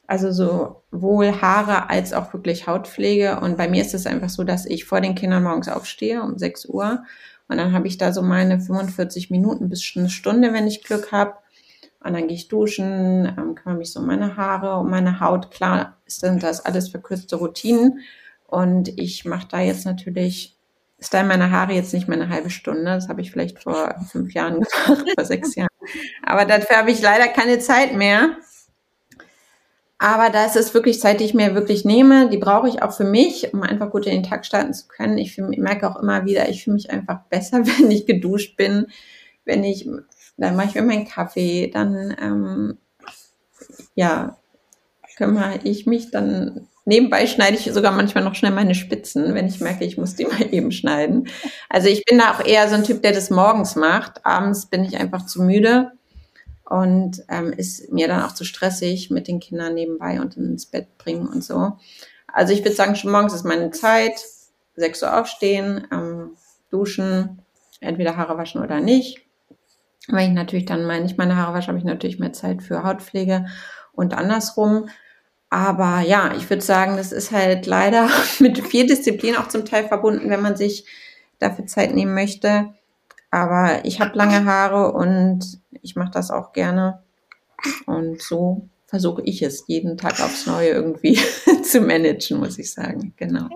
also 0.07 0.31
sowohl 0.33 1.41
Haare 1.41 1.89
als 1.89 2.13
auch 2.13 2.35
wirklich 2.35 2.67
Hautpflege. 2.67 3.41
Und 3.41 3.57
bei 3.57 3.69
mir 3.69 3.81
ist 3.81 3.95
es 3.95 4.07
einfach 4.07 4.29
so, 4.29 4.45
dass 4.45 4.67
ich 4.67 4.85
vor 4.85 5.01
den 5.01 5.15
Kindern 5.15 5.45
morgens 5.45 5.69
aufstehe 5.69 6.23
um 6.23 6.37
6 6.37 6.67
Uhr 6.67 7.05
und 7.49 7.59
dann 7.59 7.73
habe 7.73 7.87
ich 7.87 7.99
da 7.99 8.13
so 8.13 8.23
meine 8.23 8.61
45 8.61 9.31
Minuten 9.31 9.69
bis 9.69 9.93
eine 9.97 10.11
Stunde, 10.11 10.53
wenn 10.53 10.67
ich 10.67 10.83
Glück 10.83 11.13
habe 11.13 11.35
und 12.05 12.13
dann 12.13 12.29
gehe 12.29 12.37
ich 12.37 12.49
duschen, 12.49 13.25
ähm, 13.27 13.55
kümmere 13.55 13.79
mich 13.79 13.91
so 13.91 14.01
um 14.01 14.07
meine 14.07 14.37
Haare, 14.37 14.77
um 14.77 14.91
meine 14.91 15.21
Haut. 15.21 15.51
Klar 15.51 15.97
sind 16.07 16.43
das 16.43 16.65
alles 16.65 16.91
verkürzte 16.91 17.37
Routinen. 17.37 18.01
Und 18.47 18.89
ich 19.01 19.25
mache 19.25 19.49
da 19.51 19.61
jetzt 19.61 19.87
natürlich, 19.87 20.59
style 21.01 21.25
meine 21.25 21.51
Haare 21.51 21.73
jetzt 21.73 21.95
nicht 21.95 22.07
mehr 22.07 22.21
eine 22.21 22.29
halbe 22.29 22.51
Stunde. 22.51 22.85
Das 22.85 23.09
habe 23.09 23.23
ich 23.23 23.31
vielleicht 23.31 23.63
vor 23.63 23.95
fünf 24.13 24.35
Jahren 24.35 24.55
gemacht, 24.61 25.05
vor 25.15 25.25
sechs 25.25 25.55
Jahren. 25.55 25.69
Aber 26.23 26.45
dafür 26.45 26.77
habe 26.77 26.91
ich 26.91 27.01
leider 27.01 27.29
keine 27.29 27.59
Zeit 27.59 27.95
mehr. 27.95 28.37
Aber 29.97 30.29
da 30.29 30.45
ist 30.45 30.57
es 30.57 30.75
wirklich 30.75 31.01
Zeit, 31.01 31.21
die 31.21 31.25
ich 31.25 31.33
mir 31.33 31.55
wirklich 31.55 31.87
nehme. 31.87 32.29
Die 32.29 32.37
brauche 32.37 32.69
ich 32.69 32.83
auch 32.83 32.93
für 32.93 33.05
mich, 33.05 33.55
um 33.55 33.63
einfach 33.63 33.91
gut 33.91 34.05
in 34.05 34.13
den 34.13 34.23
Tag 34.23 34.45
starten 34.45 34.75
zu 34.75 34.89
können. 34.89 35.17
Ich, 35.17 35.39
ich 35.39 35.59
merke 35.59 35.89
auch 35.89 35.97
immer 35.97 36.27
wieder, 36.27 36.51
ich 36.51 36.65
fühle 36.65 36.75
mich 36.75 36.91
einfach 36.91 37.21
besser, 37.31 37.67
wenn 37.67 37.91
ich 37.91 38.05
geduscht 38.05 38.59
bin, 38.59 38.89
wenn 39.45 39.65
ich 39.65 39.89
dann 40.37 40.57
mache 40.57 40.69
ich 40.69 40.75
mir 40.75 40.83
meinen 40.83 41.07
Kaffee, 41.07 41.71
dann 41.73 42.17
ähm, 42.21 42.79
ja, 43.95 44.37
kümmere 45.17 45.61
ich 45.63 45.87
mich 45.87 46.11
dann 46.11 46.69
Nebenbei 46.87 47.27
schneide 47.27 47.57
ich 47.57 47.73
sogar 47.73 47.93
manchmal 47.93 48.25
noch 48.25 48.35
schnell 48.35 48.53
meine 48.53 48.75
Spitzen, 48.75 49.35
wenn 49.35 49.47
ich 49.47 49.61
merke, 49.61 49.85
ich 49.85 49.97
muss 49.97 50.17
die 50.17 50.25
mal 50.27 50.53
eben 50.53 50.71
schneiden. 50.71 51.29
Also 51.71 51.89
ich 51.89 52.05
bin 52.05 52.19
da 52.19 52.33
auch 52.33 52.45
eher 52.45 52.69
so 52.69 52.75
ein 52.75 52.85
Typ, 52.85 53.03
der 53.03 53.13
das 53.13 53.31
morgens 53.31 53.75
macht. 53.75 54.25
Abends 54.27 54.67
bin 54.67 54.85
ich 54.85 54.99
einfach 54.99 55.25
zu 55.25 55.43
müde 55.43 55.93
und 56.65 57.25
ähm, 57.29 57.53
ist 57.53 57.91
mir 57.91 58.07
dann 58.07 58.23
auch 58.23 58.33
zu 58.33 58.45
stressig 58.45 59.11
mit 59.11 59.29
den 59.29 59.41
Kindern 59.41 59.75
nebenbei 59.75 60.21
und 60.21 60.37
ins 60.37 60.67
Bett 60.67 60.99
bringen 60.99 61.27
und 61.27 61.43
so. 61.43 61.79
Also 62.27 62.53
ich 62.53 62.61
würde 62.61 62.77
sagen, 62.77 62.97
schon 62.97 63.13
morgens 63.13 63.35
ist 63.35 63.45
meine 63.45 63.71
Zeit. 63.71 64.23
6 64.77 65.05
Uhr 65.05 65.21
aufstehen, 65.21 65.87
ähm, 65.93 66.31
duschen, 66.69 67.39
entweder 67.81 68.17
Haare 68.17 68.37
waschen 68.37 68.61
oder 68.61 68.81
nicht. 68.81 69.24
Weil 70.09 70.29
ich 70.29 70.35
natürlich 70.35 70.67
dann 70.67 70.85
mal 70.85 71.01
nicht 71.01 71.19
meine 71.19 71.37
Haare 71.37 71.55
wasche, 71.55 71.69
habe 71.69 71.79
ich 71.79 71.85
natürlich 71.85 72.19
mehr 72.19 72.33
Zeit 72.33 72.63
für 72.63 72.85
Hautpflege 72.85 73.47
und 73.93 74.15
andersrum. 74.15 74.89
Aber 75.51 76.01
ja, 76.01 76.35
ich 76.37 76.51
würde 76.51 76.63
sagen, 76.63 76.97
das 76.97 77.13
ist 77.13 77.31
halt 77.31 77.67
leider 77.67 78.09
mit 78.41 78.59
viel 78.67 78.87
Disziplin 78.87 79.37
auch 79.37 79.49
zum 79.49 79.65
Teil 79.65 79.87
verbunden, 79.87 80.31
wenn 80.31 80.43
man 80.43 80.57
sich 80.57 80.87
dafür 81.39 81.67
Zeit 81.67 81.95
nehmen 81.95 82.15
möchte. 82.15 82.75
Aber 83.31 83.85
ich 83.85 84.01
habe 84.01 84.17
lange 84.17 84.45
Haare 84.45 84.93
und 84.93 85.59
ich 85.83 85.97
mache 85.97 86.13
das 86.13 86.31
auch 86.31 86.53
gerne. 86.53 87.03
Und 87.87 88.21
so 88.23 88.69
versuche 88.87 89.23
ich 89.25 89.43
es 89.43 89.65
jeden 89.67 89.97
Tag 89.97 90.21
aufs 90.21 90.47
Neue 90.47 90.69
irgendwie 90.69 91.19
zu 91.63 91.81
managen, 91.81 92.39
muss 92.39 92.59
ich 92.59 92.73
sagen. 92.73 93.13
Genau. 93.17 93.49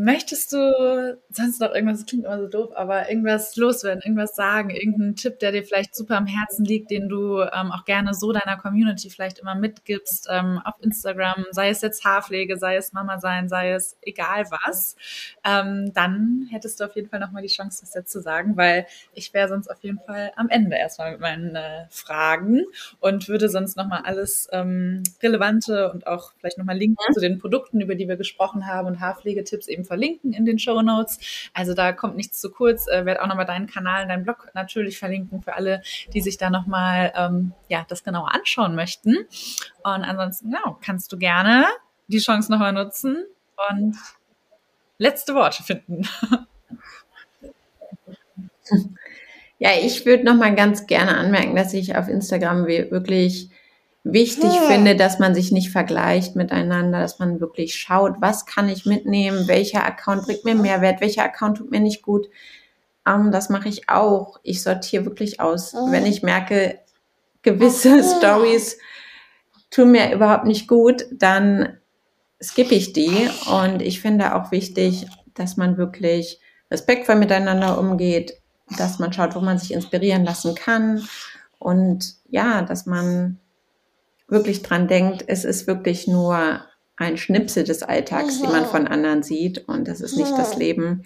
Möchtest 0.00 0.52
du 0.52 1.18
sonst 1.28 1.60
noch 1.60 1.74
irgendwas, 1.74 1.98
das 1.98 2.06
klingt 2.06 2.24
immer 2.24 2.38
so 2.38 2.46
doof, 2.46 2.70
aber 2.76 3.10
irgendwas 3.10 3.56
loswerden, 3.56 4.00
irgendwas 4.04 4.36
sagen, 4.36 4.70
irgendeinen 4.70 5.16
Tipp, 5.16 5.40
der 5.40 5.50
dir 5.50 5.64
vielleicht 5.64 5.96
super 5.96 6.16
am 6.16 6.26
Herzen 6.26 6.64
liegt, 6.64 6.92
den 6.92 7.08
du 7.08 7.40
ähm, 7.40 7.72
auch 7.72 7.84
gerne 7.84 8.14
so 8.14 8.30
deiner 8.30 8.56
Community 8.56 9.10
vielleicht 9.10 9.40
immer 9.40 9.56
mitgibst 9.56 10.28
ähm, 10.30 10.60
auf 10.64 10.74
Instagram, 10.82 11.46
sei 11.50 11.70
es 11.70 11.80
jetzt 11.80 12.04
Haarpflege, 12.04 12.58
sei 12.58 12.76
es 12.76 12.92
Mama 12.92 13.18
sein, 13.18 13.48
sei 13.48 13.72
es 13.72 13.96
egal 14.02 14.44
was, 14.50 14.94
ähm, 15.42 15.92
dann 15.94 16.46
hättest 16.52 16.78
du 16.78 16.84
auf 16.84 16.94
jeden 16.94 17.08
Fall 17.08 17.18
nochmal 17.18 17.42
die 17.42 17.48
Chance, 17.48 17.80
das 17.80 17.92
jetzt 17.92 18.12
zu 18.12 18.20
sagen, 18.20 18.56
weil 18.56 18.86
ich 19.14 19.34
wäre 19.34 19.48
sonst 19.48 19.66
auf 19.66 19.82
jeden 19.82 19.98
Fall 19.98 20.30
am 20.36 20.48
Ende 20.48 20.76
erstmal 20.76 21.10
mit 21.10 21.20
meinen 21.20 21.56
äh, 21.56 21.86
Fragen 21.90 22.62
und 23.00 23.28
würde 23.28 23.48
sonst 23.48 23.76
nochmal 23.76 24.02
alles 24.04 24.48
ähm, 24.52 25.02
Relevante 25.20 25.90
und 25.90 26.06
auch 26.06 26.34
vielleicht 26.38 26.58
nochmal 26.58 26.78
Links 26.78 27.02
ja. 27.08 27.14
zu 27.14 27.20
den 27.20 27.40
Produkten, 27.40 27.80
über 27.80 27.96
die 27.96 28.06
wir 28.06 28.16
gesprochen 28.16 28.68
haben 28.68 28.86
und 28.86 29.00
Haarpflegetipps 29.00 29.66
eben 29.66 29.87
verlinken 29.88 30.32
in 30.32 30.44
den 30.44 30.60
Show 30.60 30.80
Notes. 30.82 31.18
Also 31.52 31.74
da 31.74 31.92
kommt 31.92 32.16
nichts 32.16 32.40
zu 32.40 32.50
kurz. 32.50 32.86
Äh, 32.86 33.04
werde 33.04 33.22
auch 33.22 33.26
nochmal 33.26 33.46
deinen 33.46 33.66
Kanal, 33.66 34.06
deinen 34.06 34.22
Blog 34.22 34.48
natürlich 34.54 34.98
verlinken 34.98 35.42
für 35.42 35.54
alle, 35.54 35.82
die 36.14 36.20
sich 36.20 36.38
da 36.38 36.50
nochmal 36.50 37.12
ähm, 37.16 37.52
ja, 37.68 37.84
das 37.88 38.04
genauer 38.04 38.32
anschauen 38.32 38.76
möchten. 38.76 39.16
Und 39.82 40.04
ansonsten, 40.04 40.52
ja, 40.52 40.76
kannst 40.80 41.12
du 41.12 41.18
gerne 41.18 41.66
die 42.06 42.18
Chance 42.18 42.52
nochmal 42.52 42.72
nutzen 42.72 43.24
und 43.70 43.96
letzte 44.98 45.34
Worte 45.34 45.62
finden. 45.62 46.06
Ja, 49.60 49.70
ich 49.82 50.06
würde 50.06 50.24
noch 50.24 50.36
mal 50.36 50.54
ganz 50.54 50.86
gerne 50.86 51.16
anmerken, 51.16 51.56
dass 51.56 51.74
ich 51.74 51.96
auf 51.96 52.06
Instagram 52.06 52.66
wirklich 52.66 53.50
wichtig 54.04 54.52
ja. 54.54 54.62
finde, 54.68 54.96
dass 54.96 55.18
man 55.18 55.34
sich 55.34 55.52
nicht 55.52 55.70
vergleicht 55.70 56.36
miteinander, 56.36 57.00
dass 57.00 57.18
man 57.18 57.40
wirklich 57.40 57.74
schaut, 57.74 58.16
was 58.20 58.46
kann 58.46 58.68
ich 58.68 58.86
mitnehmen, 58.86 59.48
welcher 59.48 59.84
Account 59.84 60.24
bringt 60.24 60.44
mir 60.44 60.54
Mehrwert, 60.54 61.00
welcher 61.00 61.24
Account 61.24 61.58
tut 61.58 61.70
mir 61.70 61.80
nicht 61.80 62.02
gut. 62.02 62.26
Ähm, 63.06 63.32
das 63.32 63.48
mache 63.48 63.68
ich 63.68 63.88
auch. 63.88 64.40
Ich 64.42 64.62
sortiere 64.62 65.04
wirklich 65.04 65.40
aus, 65.40 65.74
wenn 65.74 66.06
ich 66.06 66.22
merke, 66.22 66.78
gewisse 67.42 68.02
Stories 68.16 68.78
tun 69.70 69.92
mir 69.92 70.12
überhaupt 70.12 70.44
nicht 70.44 70.68
gut, 70.68 71.06
dann 71.12 71.78
skippe 72.42 72.74
ich 72.74 72.92
die. 72.92 73.28
Und 73.50 73.82
ich 73.82 74.00
finde 74.00 74.34
auch 74.34 74.50
wichtig, 74.50 75.06
dass 75.34 75.56
man 75.56 75.76
wirklich 75.76 76.40
respektvoll 76.70 77.16
miteinander 77.16 77.78
umgeht, 77.78 78.34
dass 78.76 78.98
man 78.98 79.12
schaut, 79.12 79.34
wo 79.34 79.40
man 79.40 79.58
sich 79.58 79.72
inspirieren 79.72 80.24
lassen 80.24 80.54
kann 80.54 81.06
und 81.58 82.14
ja, 82.28 82.62
dass 82.62 82.86
man 82.86 83.38
wirklich 84.28 84.62
dran 84.62 84.88
denkt, 84.88 85.24
es 85.26 85.44
ist 85.44 85.66
wirklich 85.66 86.06
nur 86.06 86.60
ein 86.96 87.16
Schnipsel 87.16 87.62
des 87.62 87.84
Alltags, 87.84 88.40
die 88.40 88.48
man 88.48 88.66
von 88.66 88.88
anderen 88.88 89.22
sieht 89.22 89.68
und 89.68 89.86
das 89.86 90.00
ist 90.00 90.16
nicht 90.16 90.36
das 90.36 90.56
Leben. 90.56 91.04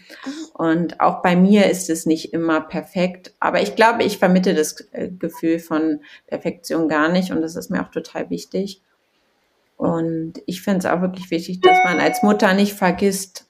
Und 0.54 1.00
auch 1.00 1.22
bei 1.22 1.37
mir 1.37 1.70
ist 1.70 1.90
es 1.90 2.06
nicht 2.06 2.32
immer 2.32 2.62
perfekt, 2.62 3.35
aber 3.40 3.61
ich 3.61 3.76
glaube, 3.76 4.02
ich 4.02 4.16
vermitte 4.16 4.54
das 4.54 4.80
äh, 4.92 5.11
Gefühl 5.11 5.58
von 5.58 6.00
Perfektion 6.26 6.88
gar 6.88 7.11
nicht 7.11 7.30
und 7.30 7.42
das 7.42 7.56
ist 7.56 7.70
mir 7.70 7.82
auch 7.82 7.90
total 7.90 8.30
wichtig. 8.30 8.80
Und 9.76 10.35
ich 10.46 10.62
finde 10.62 10.78
es 10.78 10.87
auch 10.87 11.02
wirklich 11.02 11.30
wichtig, 11.30 11.61
dass 11.61 11.76
man 11.85 12.00
als 12.00 12.22
Mutter 12.22 12.54
nicht 12.54 12.72
vergisst, 12.72 13.46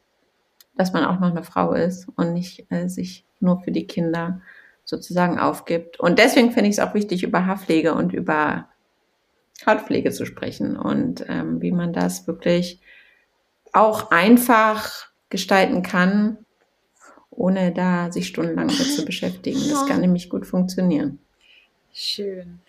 dass 0.76 0.92
man 0.92 1.04
auch 1.04 1.20
noch 1.20 1.30
eine 1.30 1.44
Frau 1.44 1.74
ist 1.74 2.08
und 2.16 2.32
nicht 2.32 2.66
äh, 2.70 2.88
sich 2.88 3.24
nur 3.38 3.60
für 3.60 3.70
die 3.70 3.86
Kinder 3.86 4.40
sozusagen 4.84 5.38
aufgibt. 5.38 6.00
Und 6.00 6.18
deswegen 6.18 6.50
finde 6.50 6.70
ich 6.70 6.78
es 6.78 6.80
auch 6.80 6.94
wichtig, 6.94 7.22
über 7.22 7.46
Haarpflege 7.46 7.94
und 7.94 8.12
über 8.12 8.68
Hautpflege 9.66 10.10
zu 10.10 10.26
sprechen 10.26 10.76
und 10.76 11.24
ähm, 11.28 11.62
wie 11.62 11.72
man 11.72 11.92
das 11.92 12.26
wirklich 12.26 12.80
auch 13.72 14.10
einfach 14.10 15.08
gestalten 15.30 15.82
kann, 15.82 16.38
ohne 17.30 17.72
da 17.72 18.12
sich 18.12 18.26
stundenlang 18.26 18.66
mit 18.66 18.94
zu 18.94 19.04
beschäftigen. 19.04 19.60
Das 19.70 19.86
kann 19.86 20.00
nämlich 20.00 20.28
gut 20.28 20.46
funktionieren. 20.46 21.18
Schön. 21.94 22.60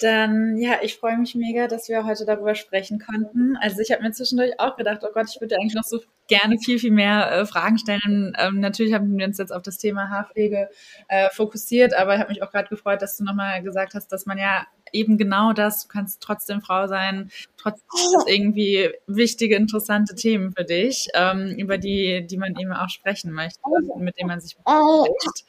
Dann, 0.00 0.56
ja, 0.56 0.78
ich 0.82 0.96
freue 0.96 1.16
mich 1.16 1.36
mega, 1.36 1.68
dass 1.68 1.88
wir 1.88 2.04
heute 2.04 2.24
darüber 2.24 2.56
sprechen 2.56 2.98
konnten. 2.98 3.56
Also 3.58 3.80
ich 3.80 3.92
habe 3.92 4.02
mir 4.02 4.10
zwischendurch 4.10 4.58
auch 4.58 4.74
gedacht, 4.76 5.02
oh 5.04 5.12
Gott, 5.14 5.26
ich 5.32 5.40
würde 5.40 5.54
eigentlich 5.54 5.74
noch 5.74 5.84
so 5.84 6.00
gerne 6.26 6.58
viel, 6.58 6.80
viel 6.80 6.90
mehr 6.90 7.30
äh, 7.30 7.46
Fragen 7.46 7.78
stellen. 7.78 8.32
Ähm, 8.36 8.58
natürlich 8.58 8.92
haben 8.92 9.16
wir 9.16 9.24
uns 9.24 9.38
jetzt 9.38 9.52
auf 9.52 9.62
das 9.62 9.78
Thema 9.78 10.10
Haarpflege 10.10 10.68
äh, 11.06 11.28
fokussiert, 11.30 11.94
aber 11.94 12.14
ich 12.14 12.20
habe 12.20 12.30
mich 12.30 12.42
auch 12.42 12.50
gerade 12.50 12.68
gefreut, 12.68 13.02
dass 13.02 13.16
du 13.16 13.22
nochmal 13.22 13.62
gesagt 13.62 13.94
hast, 13.94 14.08
dass 14.08 14.26
man 14.26 14.38
ja 14.38 14.66
eben 14.92 15.18
genau 15.18 15.52
das, 15.52 15.82
du 15.82 15.88
kannst 15.88 16.22
trotzdem 16.22 16.60
Frau 16.60 16.86
sein, 16.86 17.30
trotzdem 17.56 17.86
irgendwie 18.26 18.90
wichtige, 19.06 19.56
interessante 19.56 20.14
Themen 20.14 20.52
für 20.52 20.64
dich, 20.64 21.08
ähm, 21.14 21.54
über 21.58 21.78
die, 21.78 22.26
die 22.26 22.36
man 22.36 22.54
eben 22.56 22.72
auch 22.72 22.88
sprechen 22.88 23.32
möchte, 23.32 23.60
mit 23.98 24.18
denen 24.18 24.28
man 24.28 24.40
sich 24.40 24.56
beschäftigt. 24.56 25.44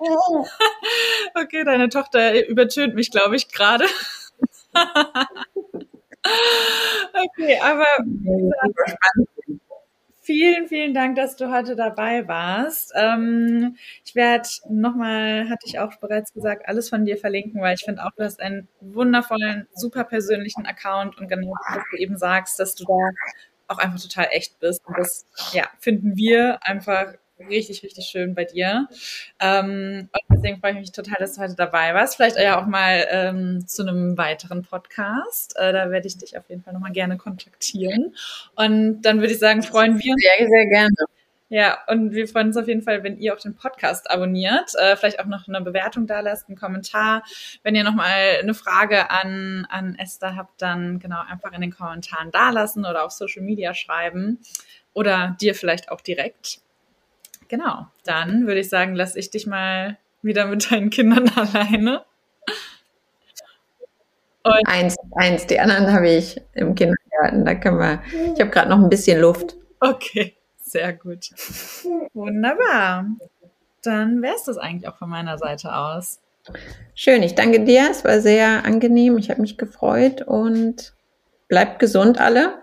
okay, 1.34 1.64
deine 1.64 1.88
Tochter 1.88 2.46
übertönt 2.48 2.94
mich, 2.94 3.10
glaube 3.10 3.36
ich, 3.36 3.48
gerade. 3.48 3.84
okay, 7.12 7.58
aber 7.60 7.86
vielen, 10.30 10.68
vielen 10.68 10.94
Dank, 10.94 11.16
dass 11.16 11.34
du 11.34 11.50
heute 11.50 11.74
dabei 11.74 12.28
warst. 12.28 12.92
Ähm, 12.94 13.76
ich 14.04 14.14
werde 14.14 14.48
nochmal, 14.68 15.48
hatte 15.50 15.66
ich 15.66 15.80
auch 15.80 15.96
bereits 15.96 16.32
gesagt, 16.32 16.68
alles 16.68 16.88
von 16.88 17.04
dir 17.04 17.16
verlinken, 17.16 17.60
weil 17.60 17.74
ich 17.74 17.82
finde 17.84 18.04
auch, 18.04 18.12
du 18.16 18.22
hast 18.22 18.40
einen 18.40 18.68
wundervollen, 18.80 19.66
super 19.74 20.04
persönlichen 20.04 20.66
Account 20.66 21.18
und 21.18 21.26
genau, 21.26 21.52
was 21.74 21.82
du 21.90 21.96
eben 21.96 22.16
sagst, 22.16 22.60
dass 22.60 22.76
du 22.76 22.84
da 22.84 23.10
auch 23.66 23.78
einfach 23.78 24.00
total 24.00 24.28
echt 24.30 24.60
bist. 24.60 24.86
Und 24.86 24.96
das, 24.98 25.26
ja, 25.52 25.64
finden 25.80 26.16
wir 26.16 26.60
einfach 26.62 27.14
richtig, 27.48 27.82
richtig 27.82 28.06
schön 28.06 28.34
bei 28.34 28.44
dir. 28.44 28.88
Ähm, 29.40 30.08
und 30.12 30.36
deswegen 30.36 30.60
freue 30.60 30.72
ich 30.72 30.78
mich 30.78 30.92
total, 30.92 31.16
dass 31.18 31.34
du 31.34 31.42
heute 31.42 31.54
dabei 31.54 31.94
warst. 31.94 32.16
Vielleicht 32.16 32.38
ja 32.38 32.60
auch 32.60 32.66
mal 32.66 33.06
ähm, 33.10 33.66
zu 33.66 33.82
einem 33.82 34.16
weiteren 34.16 34.62
Podcast. 34.62 35.56
Äh, 35.56 35.72
da 35.72 35.90
werde 35.90 36.06
ich 36.06 36.18
dich 36.18 36.36
auf 36.36 36.48
jeden 36.48 36.62
Fall 36.62 36.72
nochmal 36.72 36.92
gerne 36.92 37.16
kontaktieren. 37.16 38.14
Und 38.56 39.02
dann 39.02 39.20
würde 39.20 39.32
ich 39.32 39.38
sagen, 39.38 39.62
freuen 39.62 39.98
wir 39.98 40.12
uns. 40.12 40.22
Sehr, 40.22 40.48
sehr 40.48 40.66
gerne. 40.66 40.94
Ja, 41.52 41.78
und 41.88 42.12
wir 42.12 42.28
freuen 42.28 42.46
uns 42.46 42.56
auf 42.56 42.68
jeden 42.68 42.82
Fall, 42.82 43.02
wenn 43.02 43.18
ihr 43.18 43.34
auch 43.34 43.40
den 43.40 43.56
Podcast 43.56 44.08
abonniert, 44.08 44.72
äh, 44.78 44.94
vielleicht 44.94 45.18
auch 45.18 45.24
noch 45.24 45.48
eine 45.48 45.60
Bewertung 45.60 46.06
da 46.06 46.20
lasst, 46.20 46.48
einen 46.48 46.56
Kommentar. 46.56 47.24
Wenn 47.64 47.74
ihr 47.74 47.82
nochmal 47.82 48.38
eine 48.40 48.54
Frage 48.54 49.10
an, 49.10 49.66
an 49.68 49.96
Esther 49.96 50.36
habt, 50.36 50.62
dann 50.62 51.00
genau 51.00 51.20
einfach 51.28 51.50
in 51.50 51.60
den 51.60 51.72
Kommentaren 51.72 52.30
da 52.30 52.50
lassen 52.50 52.84
oder 52.84 53.04
auf 53.04 53.10
Social 53.10 53.42
Media 53.42 53.74
schreiben 53.74 54.38
oder 54.92 55.36
dir 55.40 55.56
vielleicht 55.56 55.90
auch 55.90 56.00
direkt. 56.00 56.60
Genau, 57.50 57.88
dann 58.04 58.46
würde 58.46 58.60
ich 58.60 58.68
sagen, 58.68 58.94
lass 58.94 59.16
ich 59.16 59.30
dich 59.30 59.44
mal 59.44 59.98
wieder 60.22 60.46
mit 60.46 60.70
deinen 60.70 60.88
Kindern 60.88 61.28
alleine. 61.34 62.04
Und 64.44 64.68
eins, 64.68 64.94
eins, 65.16 65.48
die 65.48 65.58
anderen 65.58 65.92
habe 65.92 66.08
ich 66.08 66.40
im 66.54 66.76
Kindergarten. 66.76 67.44
Da 67.44 67.56
können 67.56 67.78
wir. 67.78 68.02
Ich 68.34 68.40
habe 68.40 68.50
gerade 68.50 68.70
noch 68.70 68.78
ein 68.78 68.88
bisschen 68.88 69.20
Luft. 69.20 69.56
Okay, 69.80 70.36
sehr 70.62 70.92
gut. 70.92 71.30
Wunderbar. 72.14 73.06
Dann 73.82 74.22
wäre 74.22 74.36
es 74.36 74.44
das 74.44 74.56
eigentlich 74.56 74.88
auch 74.88 74.96
von 74.96 75.10
meiner 75.10 75.36
Seite 75.36 75.74
aus. 75.74 76.20
Schön, 76.94 77.24
ich 77.24 77.34
danke 77.34 77.64
dir. 77.64 77.88
Es 77.90 78.04
war 78.04 78.20
sehr 78.20 78.64
angenehm. 78.64 79.18
Ich 79.18 79.28
habe 79.28 79.40
mich 79.40 79.58
gefreut 79.58 80.22
und 80.22 80.94
bleibt 81.48 81.80
gesund 81.80 82.20
alle. 82.20 82.60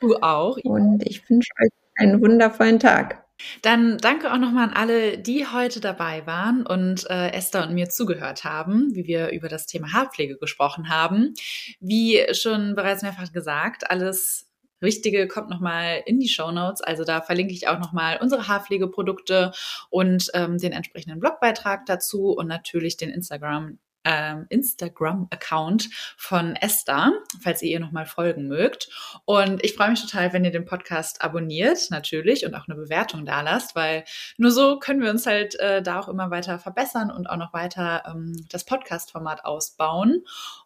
Du 0.00 0.14
auch. 0.18 0.56
Und 0.62 1.04
ich 1.04 1.28
wünsche 1.28 1.50
euch 1.60 1.70
einen 1.96 2.22
wundervollen 2.22 2.78
Tag. 2.78 3.21
Dann 3.62 3.98
danke 3.98 4.32
auch 4.32 4.38
nochmal 4.38 4.68
an 4.68 4.74
alle, 4.74 5.18
die 5.18 5.46
heute 5.46 5.80
dabei 5.80 6.26
waren 6.26 6.66
und 6.66 7.08
äh, 7.10 7.30
Esther 7.32 7.66
und 7.66 7.74
mir 7.74 7.88
zugehört 7.88 8.44
haben, 8.44 8.94
wie 8.94 9.06
wir 9.06 9.30
über 9.30 9.48
das 9.48 9.66
Thema 9.66 9.92
Haarpflege 9.92 10.36
gesprochen 10.38 10.88
haben. 10.88 11.34
Wie 11.80 12.24
schon 12.32 12.74
bereits 12.74 13.02
mehrfach 13.02 13.32
gesagt, 13.32 13.90
alles 13.90 14.48
Wichtige 14.82 15.28
kommt 15.28 15.48
nochmal 15.48 16.02
in 16.04 16.18
die 16.18 16.28
Show 16.28 16.50
Notes. 16.50 16.82
Also 16.82 17.04
da 17.04 17.20
verlinke 17.20 17.54
ich 17.54 17.68
auch 17.68 17.78
nochmal 17.78 18.18
unsere 18.20 18.48
Haarpflegeprodukte 18.48 19.52
und 19.90 20.28
ähm, 20.34 20.58
den 20.58 20.72
entsprechenden 20.72 21.20
Blogbeitrag 21.20 21.86
dazu 21.86 22.32
und 22.32 22.48
natürlich 22.48 22.96
den 22.96 23.10
Instagram 23.10 23.78
ähm, 24.04 24.46
Instagram-Account 24.48 25.88
von 26.16 26.56
Esther, 26.56 27.12
falls 27.40 27.62
ihr 27.62 27.72
ihr 27.72 27.80
nochmal 27.80 28.06
folgen 28.06 28.46
mögt. 28.46 28.88
Und 29.24 29.64
ich 29.64 29.74
freue 29.74 29.90
mich 29.90 30.02
total, 30.02 30.32
wenn 30.32 30.44
ihr 30.44 30.50
den 30.50 30.64
Podcast 30.64 31.22
abonniert, 31.22 31.90
natürlich, 31.90 32.46
und 32.46 32.54
auch 32.54 32.68
eine 32.68 32.76
Bewertung 32.76 33.24
da 33.24 33.40
lasst, 33.40 33.74
weil 33.74 34.04
nur 34.36 34.50
so 34.50 34.78
können 34.78 35.02
wir 35.02 35.10
uns 35.10 35.26
halt 35.26 35.58
äh, 35.58 35.82
da 35.82 36.00
auch 36.00 36.08
immer 36.08 36.30
weiter 36.30 36.58
verbessern 36.58 37.10
und 37.10 37.28
auch 37.28 37.36
noch 37.36 37.52
weiter 37.52 38.04
ähm, 38.06 38.46
das 38.50 38.64
Podcast-Format 38.64 39.44
ausbauen. 39.44 40.24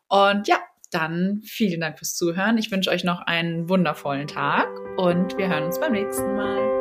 Und 0.09 0.49
ja, 0.49 0.59
dann 0.90 1.42
vielen 1.44 1.81
Dank 1.81 1.99
fürs 1.99 2.14
Zuhören. 2.14 2.59
Ich 2.59 2.70
wünsche 2.70 2.90
euch 2.90 3.05
noch 3.05 3.20
einen 3.20 3.68
wundervollen 3.68 4.29
Tag 4.29 4.68
und 4.96 5.37
wir 5.37 5.49
hören 5.49 5.64
uns 5.64 5.81
beim 5.81 5.92
nächsten 5.92 6.37
Mal. 6.37 6.76